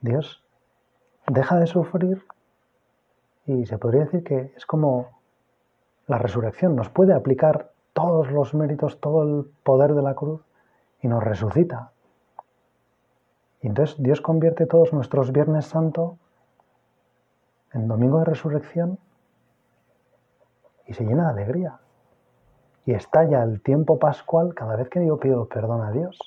Dios 0.00 0.42
deja 1.26 1.58
de 1.58 1.66
sufrir 1.66 2.24
y 3.46 3.66
se 3.66 3.78
podría 3.78 4.04
decir 4.04 4.24
que 4.24 4.52
es 4.56 4.66
como 4.66 5.20
la 6.06 6.18
resurrección, 6.18 6.74
nos 6.74 6.88
puede 6.88 7.12
aplicar 7.14 7.72
todos 7.92 8.30
los 8.30 8.54
méritos, 8.54 9.00
todo 9.00 9.22
el 9.22 9.50
poder 9.62 9.94
de 9.94 10.02
la 10.02 10.14
cruz 10.14 10.42
y 11.02 11.08
nos 11.08 11.22
resucita. 11.22 11.92
Y 13.60 13.66
entonces 13.66 13.96
Dios 13.98 14.20
convierte 14.20 14.66
todos 14.66 14.92
nuestros 14.92 15.32
Viernes 15.32 15.66
Santo 15.66 16.16
en 17.72 17.88
domingo 17.88 18.18
de 18.18 18.24
resurrección 18.24 18.98
y 20.86 20.94
se 20.94 21.04
llena 21.04 21.32
de 21.32 21.42
alegría. 21.42 21.78
Y 22.86 22.94
estalla 22.94 23.42
el 23.42 23.60
tiempo 23.60 23.98
pascual 23.98 24.54
cada 24.54 24.76
vez 24.76 24.88
que 24.88 25.06
yo 25.06 25.18
pido 25.18 25.46
perdón 25.46 25.82
a 25.82 25.90
Dios. 25.90 26.18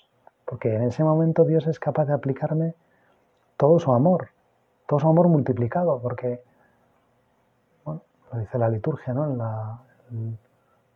Porque 0.46 0.76
en 0.76 0.84
ese 0.84 1.04
momento 1.04 1.46
Dios 1.46 1.66
es 1.66 1.80
capaz 1.80 2.06
de 2.06 2.14
aplicarme 2.14 2.76
todo 3.58 3.80
su 3.80 3.92
amor, 3.94 4.30
todo 4.88 5.00
su 5.00 5.08
amor 5.08 5.28
multiplicado. 5.28 6.00
Porque, 6.02 6.44
bueno, 7.84 8.02
lo 8.32 8.40
dice 8.40 8.58
la 8.60 8.70
liturgia, 8.70 9.14
¿no? 9.14 9.26
En 9.26 9.38
la, 9.38 9.80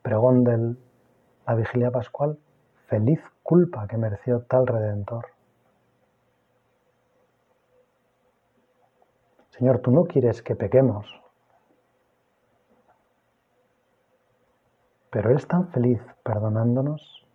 pregón 0.02 0.44
de 0.44 0.76
la 1.48 1.56
vigilia 1.56 1.90
pascual, 1.90 2.38
feliz 2.88 3.20
culpa 3.42 3.88
que 3.88 3.98
mereció 3.98 4.42
tal 4.42 4.68
redentor. 4.68 5.26
Señor, 9.58 9.80
tú 9.80 9.92
no 9.92 10.04
quieres 10.04 10.42
que 10.42 10.56
pequemos, 10.56 11.08
pero 15.10 15.30
eres 15.30 15.48
tan 15.48 15.70
feliz 15.70 16.02
perdonándonos 16.24 17.26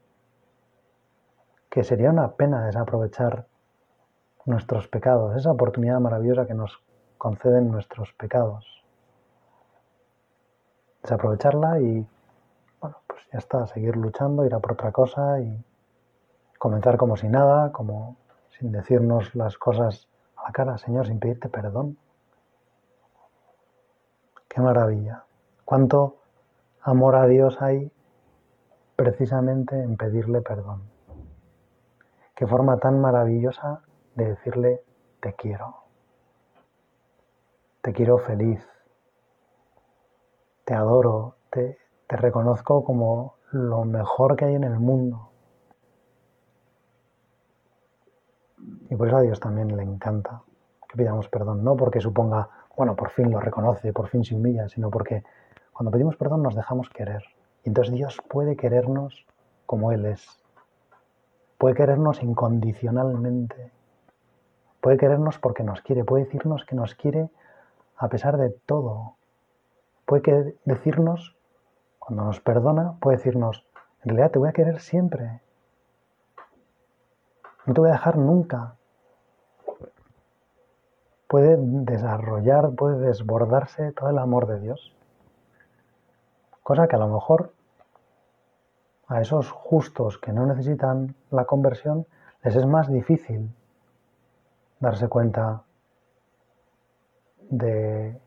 que 1.70 1.82
sería 1.82 2.10
una 2.10 2.32
pena 2.32 2.66
desaprovechar 2.66 3.46
nuestros 4.44 4.86
pecados, 4.88 5.34
esa 5.34 5.50
oportunidad 5.50 5.98
maravillosa 5.98 6.46
que 6.46 6.52
nos 6.52 6.82
conceden 7.16 7.70
nuestros 7.70 8.12
pecados. 8.12 8.66
Desaprovecharla 11.02 11.80
y, 11.80 12.06
bueno, 12.82 12.98
pues 13.06 13.22
ya 13.32 13.38
está, 13.38 13.66
seguir 13.66 13.96
luchando, 13.96 14.44
ir 14.44 14.54
a 14.54 14.58
por 14.58 14.72
otra 14.72 14.92
cosa 14.92 15.40
y 15.40 15.64
comenzar 16.58 16.98
como 16.98 17.16
si 17.16 17.28
nada, 17.28 17.72
como 17.72 18.16
sin 18.58 18.72
decirnos 18.72 19.34
las 19.34 19.56
cosas 19.56 20.06
a 20.36 20.44
la 20.48 20.52
cara, 20.52 20.76
Señor, 20.76 21.06
sin 21.06 21.18
pedirte 21.18 21.48
perdón. 21.48 21.96
Qué 24.50 24.60
maravilla. 24.60 25.24
Cuánto 25.64 26.16
amor 26.82 27.14
a 27.14 27.28
Dios 27.28 27.62
hay 27.62 27.92
precisamente 28.96 29.80
en 29.80 29.96
pedirle 29.96 30.42
perdón. 30.42 30.82
Qué 32.34 32.48
forma 32.48 32.78
tan 32.78 33.00
maravillosa 33.00 33.82
de 34.16 34.30
decirle 34.30 34.82
te 35.20 35.34
quiero. 35.34 35.76
Te 37.80 37.92
quiero 37.92 38.18
feliz. 38.18 38.68
Te 40.64 40.74
adoro. 40.74 41.36
Te, 41.50 41.78
reconozco 42.08 42.84
como 42.84 43.36
lo 43.52 43.84
mejor 43.84 44.34
que 44.34 44.46
hay 44.46 44.56
en 44.56 44.64
el 44.64 44.80
mundo. 44.80 45.30
Y 48.88 48.96
por 48.96 49.14
a 49.14 49.20
Dios 49.20 49.38
también 49.38 49.76
le 49.76 49.84
encanta 49.84 50.42
que 50.88 50.96
pidamos 50.96 51.28
perdón, 51.28 51.62
no 51.62 51.76
porque 51.76 52.00
suponga 52.00 52.59
bueno, 52.80 52.96
por 52.96 53.10
fin 53.10 53.30
lo 53.30 53.40
reconoce, 53.40 53.92
por 53.92 54.08
fin 54.08 54.24
se 54.24 54.34
humilla, 54.34 54.66
sino 54.70 54.88
porque 54.90 55.22
cuando 55.70 55.90
pedimos 55.90 56.16
perdón 56.16 56.42
nos 56.42 56.54
dejamos 56.54 56.88
querer. 56.88 57.22
Y 57.62 57.68
entonces 57.68 57.92
Dios 57.92 58.18
puede 58.26 58.56
querernos 58.56 59.26
como 59.66 59.92
Él 59.92 60.06
es. 60.06 60.26
Puede 61.58 61.74
querernos 61.74 62.22
incondicionalmente. 62.22 63.70
Puede 64.80 64.96
querernos 64.96 65.38
porque 65.38 65.62
nos 65.62 65.82
quiere. 65.82 66.04
Puede 66.04 66.24
decirnos 66.24 66.64
que 66.64 66.74
nos 66.74 66.94
quiere 66.94 67.28
a 67.98 68.08
pesar 68.08 68.38
de 68.38 68.48
todo. 68.48 69.16
Puede 70.06 70.56
decirnos, 70.64 71.36
cuando 71.98 72.24
nos 72.24 72.40
perdona, 72.40 72.94
puede 72.98 73.18
decirnos, 73.18 73.66
en 74.04 74.08
realidad 74.08 74.30
te 74.30 74.38
voy 74.38 74.48
a 74.48 74.54
querer 74.54 74.80
siempre. 74.80 75.42
No 77.66 77.74
te 77.74 77.80
voy 77.82 77.90
a 77.90 77.92
dejar 77.92 78.16
nunca 78.16 78.76
puede 81.30 81.56
desarrollar, 81.60 82.72
puede 82.74 82.98
desbordarse 83.06 83.92
todo 83.92 84.10
el 84.10 84.18
amor 84.18 84.48
de 84.48 84.58
Dios. 84.58 84.92
Cosa 86.64 86.88
que 86.88 86.96
a 86.96 86.98
lo 86.98 87.06
mejor 87.06 87.52
a 89.06 89.20
esos 89.20 89.48
justos 89.52 90.18
que 90.18 90.32
no 90.32 90.44
necesitan 90.44 91.14
la 91.30 91.44
conversión 91.44 92.04
les 92.42 92.56
es 92.56 92.66
más 92.66 92.90
difícil 92.90 93.48
darse 94.80 95.06
cuenta 95.08 95.62
de 97.48 98.20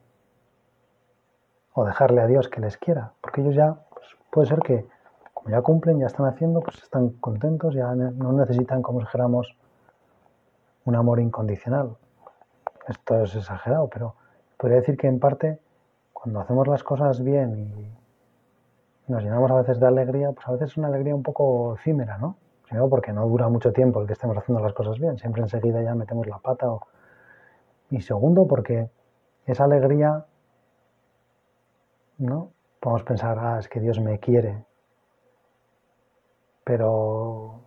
o 1.74 1.84
dejarle 1.84 2.22
a 2.22 2.28
Dios 2.28 2.48
que 2.48 2.62
les 2.62 2.78
quiera, 2.78 3.12
porque 3.20 3.42
ellos 3.42 3.56
ya 3.56 3.76
pues, 3.89 4.08
puede 4.32 4.48
ser 4.48 4.60
que 4.60 4.88
como 5.34 5.50
ya 5.50 5.62
cumplen, 5.62 6.00
ya 6.00 6.06
están 6.08 6.28
haciendo, 6.28 6.62
pues 6.62 6.82
están 6.82 7.10
contentos, 7.10 7.76
ya 7.76 7.94
no 7.96 8.32
necesitan, 8.32 8.82
como 8.82 9.02
dijéramos, 9.02 9.58
un 10.86 10.96
amor 10.96 11.20
incondicional 11.20 11.98
esto 12.88 13.24
es 13.24 13.36
exagerado, 13.36 13.89
pero 13.89 14.15
podría 14.58 14.80
decir 14.80 14.98
que 14.98 15.08
en 15.08 15.19
parte 15.19 15.60
cuando 16.12 16.39
hacemos 16.39 16.67
las 16.67 16.84
cosas 16.84 17.24
bien 17.24 17.58
y 17.58 19.12
nos 19.12 19.24
llenamos 19.24 19.52
a 19.52 19.56
veces 19.56 19.80
de 19.80 19.88
alegría, 19.88 20.32
pues 20.32 20.48
a 20.48 20.52
veces 20.52 20.72
es 20.72 20.78
una 20.78 20.88
alegría 20.88 21.13
un 21.13 21.24
poco 21.24 21.76
efímera, 21.76 22.17
¿no? 22.17 22.38
Primero 22.65 22.89
porque 22.89 23.12
no 23.12 23.28
dura 23.28 23.50
mucho 23.50 23.74
tiempo 23.74 24.02
el 24.02 24.08
que 24.08 24.13
estemos 24.13 24.38
haciendo 24.38 24.63
las 24.63 24.74
cosas 24.74 24.98
bien, 25.00 25.17
siempre 25.17 25.41
enseguida 25.41 25.82
ya 25.82 25.96
metemos 25.96 26.28
la 26.28 26.39
pata. 26.39 26.67
Y 27.89 28.02
segundo 28.02 28.48
porque 28.48 28.89
esa 29.46 29.65
alegría, 29.65 30.26
¿no? 32.17 32.52
Podemos 32.80 33.04
pensar, 33.04 33.38
ah, 33.39 33.60
es 33.60 33.67
que 33.67 33.80
Dios 33.80 34.00
me 34.00 34.19
quiere. 34.19 34.65
Pero, 36.63 37.60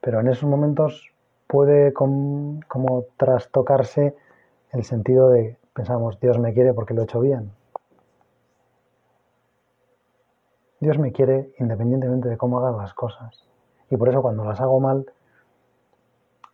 pero 0.00 0.20
en 0.20 0.28
esos 0.28 0.48
momentos 0.48 1.14
puede 1.48 1.92
como 1.92 3.04
trastocarse 3.16 4.14
el 4.70 4.84
sentido 4.84 5.30
de, 5.30 5.56
pensamos, 5.72 6.20
Dios 6.20 6.38
me 6.38 6.52
quiere 6.52 6.74
porque 6.74 6.94
lo 6.94 7.00
he 7.00 7.04
hecho 7.04 7.20
bien. 7.20 7.50
Dios 10.80 10.98
me 10.98 11.10
quiere 11.10 11.52
independientemente 11.58 12.28
de 12.28 12.36
cómo 12.36 12.60
haga 12.60 12.76
las 12.76 12.94
cosas. 12.94 13.44
Y 13.90 13.96
por 13.96 14.08
eso 14.08 14.22
cuando 14.22 14.44
las 14.44 14.60
hago 14.60 14.78
mal, 14.78 15.10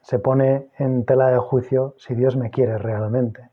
se 0.00 0.18
pone 0.18 0.70
en 0.78 1.04
tela 1.04 1.30
de 1.30 1.38
juicio 1.38 1.94
si 1.98 2.14
Dios 2.14 2.37
me 2.37 2.50
quiere 2.50 2.78
realmente. 2.78 3.50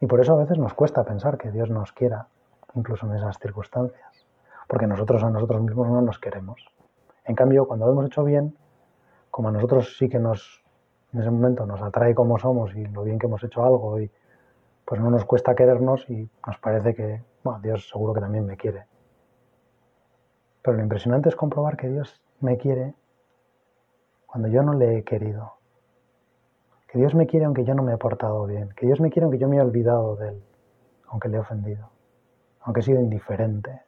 Y 0.00 0.06
por 0.06 0.20
eso 0.20 0.34
a 0.34 0.38
veces 0.38 0.58
nos 0.58 0.74
cuesta 0.74 1.04
pensar 1.04 1.38
que 1.38 1.50
Dios 1.50 1.70
nos 1.70 1.92
quiera, 1.92 2.28
incluso 2.74 3.06
en 3.06 3.16
esas 3.16 3.38
circunstancias, 3.38 4.26
porque 4.68 4.86
nosotros 4.86 5.24
a 5.24 5.30
nosotros 5.30 5.62
mismos 5.62 5.88
no 5.88 6.02
nos 6.02 6.18
queremos. 6.18 6.68
En 7.24 7.34
cambio, 7.34 7.66
cuando 7.66 7.86
lo 7.86 7.92
hemos 7.92 8.06
hecho 8.06 8.22
bien, 8.22 8.54
como 9.36 9.50
a 9.50 9.52
nosotros 9.52 9.98
sí 9.98 10.08
que 10.08 10.18
nos, 10.18 10.64
en 11.12 11.20
ese 11.20 11.30
momento 11.30 11.66
nos 11.66 11.82
atrae 11.82 12.14
como 12.14 12.38
somos 12.38 12.74
y 12.74 12.86
lo 12.86 13.04
bien 13.04 13.18
que 13.18 13.26
hemos 13.26 13.44
hecho 13.44 13.62
algo 13.66 14.00
y 14.00 14.10
pues 14.82 14.98
no 14.98 15.10
nos 15.10 15.26
cuesta 15.26 15.54
querernos 15.54 16.08
y 16.08 16.26
nos 16.46 16.56
parece 16.56 16.94
que, 16.94 17.22
bueno, 17.44 17.60
Dios 17.60 17.86
seguro 17.86 18.14
que 18.14 18.22
también 18.22 18.46
me 18.46 18.56
quiere. 18.56 18.86
Pero 20.62 20.78
lo 20.78 20.82
impresionante 20.82 21.28
es 21.28 21.36
comprobar 21.36 21.76
que 21.76 21.86
Dios 21.86 22.18
me 22.40 22.56
quiere 22.56 22.94
cuando 24.24 24.48
yo 24.48 24.62
no 24.62 24.72
le 24.72 24.96
he 24.96 25.04
querido. 25.04 25.52
Que 26.88 26.98
Dios 26.98 27.14
me 27.14 27.26
quiere 27.26 27.44
aunque 27.44 27.64
yo 27.64 27.74
no 27.74 27.82
me 27.82 27.92
he 27.92 27.98
portado 27.98 28.46
bien. 28.46 28.70
Que 28.70 28.86
Dios 28.86 29.02
me 29.02 29.10
quiere 29.10 29.24
aunque 29.24 29.36
yo 29.38 29.50
me 29.50 29.58
he 29.58 29.60
olvidado 29.60 30.16
de 30.16 30.28
Él, 30.28 30.42
aunque 31.08 31.28
le 31.28 31.36
he 31.36 31.40
ofendido, 31.40 31.90
aunque 32.62 32.80
he 32.80 32.84
sido 32.84 33.00
indiferente. 33.00 33.82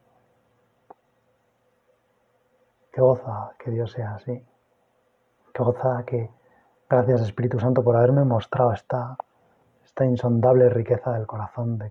Qué 2.92 3.00
goza 3.00 3.52
que 3.58 3.70
Dios 3.70 3.92
sea 3.92 4.16
así. 4.16 4.44
Qué 5.58 5.64
gozada 5.64 6.04
que, 6.04 6.30
gracias 6.88 7.20
Espíritu 7.20 7.58
Santo 7.58 7.82
por 7.82 7.96
haberme 7.96 8.22
mostrado 8.22 8.72
esta, 8.72 9.16
esta 9.84 10.04
insondable 10.04 10.68
riqueza 10.68 11.10
del 11.10 11.26
corazón 11.26 11.78
de, 11.78 11.90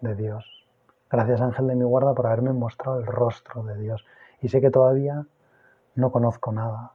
de 0.00 0.14
Dios. 0.14 0.66
Gracias 1.10 1.42
Ángel 1.42 1.66
de 1.66 1.74
mi 1.74 1.84
guarda 1.84 2.14
por 2.14 2.26
haberme 2.26 2.54
mostrado 2.54 2.98
el 2.98 3.04
rostro 3.04 3.62
de 3.62 3.76
Dios. 3.76 4.06
Y 4.40 4.48
sé 4.48 4.62
que 4.62 4.70
todavía 4.70 5.26
no 5.96 6.10
conozco 6.10 6.50
nada. 6.50 6.92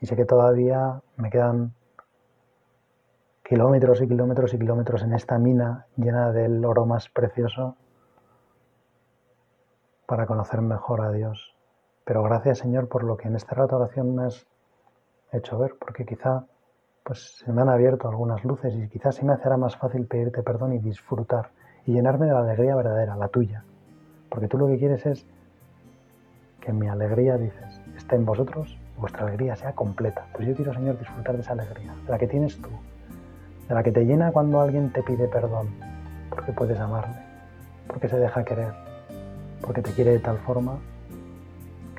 Y 0.00 0.06
sé 0.06 0.16
que 0.16 0.24
todavía 0.24 1.02
me 1.16 1.28
quedan 1.28 1.74
kilómetros 3.44 4.00
y 4.00 4.08
kilómetros 4.08 4.54
y 4.54 4.58
kilómetros 4.58 5.02
en 5.02 5.12
esta 5.12 5.36
mina 5.36 5.88
llena 5.96 6.32
del 6.32 6.64
oro 6.64 6.86
más 6.86 7.10
precioso 7.10 7.76
para 10.06 10.24
conocer 10.24 10.62
mejor 10.62 11.02
a 11.02 11.10
Dios. 11.10 11.55
Pero 12.06 12.22
gracias 12.22 12.58
Señor 12.58 12.86
por 12.86 13.02
lo 13.02 13.16
que 13.16 13.26
en 13.26 13.34
esta 13.34 13.56
rato 13.56 13.76
oración 13.76 14.14
me 14.14 14.26
has 14.26 14.46
hecho 15.32 15.58
ver, 15.58 15.74
porque 15.78 16.06
quizá 16.06 16.44
pues 17.02 17.38
se 17.44 17.52
me 17.52 17.62
han 17.62 17.68
abierto 17.68 18.08
algunas 18.08 18.44
luces 18.44 18.74
y 18.76 18.88
quizás 18.88 19.16
se 19.16 19.24
me 19.24 19.32
hará 19.32 19.56
más 19.56 19.76
fácil 19.76 20.06
pedirte 20.06 20.44
perdón 20.44 20.72
y 20.72 20.78
disfrutar 20.78 21.50
y 21.84 21.92
llenarme 21.92 22.26
de 22.26 22.32
la 22.32 22.40
alegría 22.40 22.76
verdadera, 22.76 23.16
la 23.16 23.26
tuya. 23.26 23.64
Porque 24.30 24.46
tú 24.46 24.56
lo 24.56 24.68
que 24.68 24.78
quieres 24.78 25.04
es 25.04 25.26
que 26.60 26.72
mi 26.72 26.88
alegría, 26.88 27.38
dices, 27.38 27.80
esté 27.96 28.14
en 28.14 28.24
vosotros, 28.24 28.78
vuestra 28.98 29.26
alegría 29.26 29.56
sea 29.56 29.72
completa. 29.72 30.26
Pues 30.32 30.46
yo 30.46 30.54
quiero, 30.54 30.74
Señor, 30.74 30.98
disfrutar 30.98 31.34
de 31.34 31.42
esa 31.42 31.52
alegría, 31.52 31.92
de 32.04 32.10
la 32.10 32.18
que 32.18 32.28
tienes 32.28 32.56
tú, 32.60 32.70
de 33.68 33.74
la 33.74 33.82
que 33.82 33.90
te 33.90 34.04
llena 34.04 34.30
cuando 34.30 34.60
alguien 34.60 34.92
te 34.92 35.02
pide 35.02 35.26
perdón, 35.26 35.70
porque 36.30 36.52
puedes 36.52 36.78
amarle, 36.78 37.16
porque 37.88 38.08
se 38.08 38.16
deja 38.16 38.44
querer, 38.44 38.72
porque 39.60 39.82
te 39.82 39.90
quiere 39.90 40.12
de 40.12 40.20
tal 40.20 40.38
forma 40.38 40.78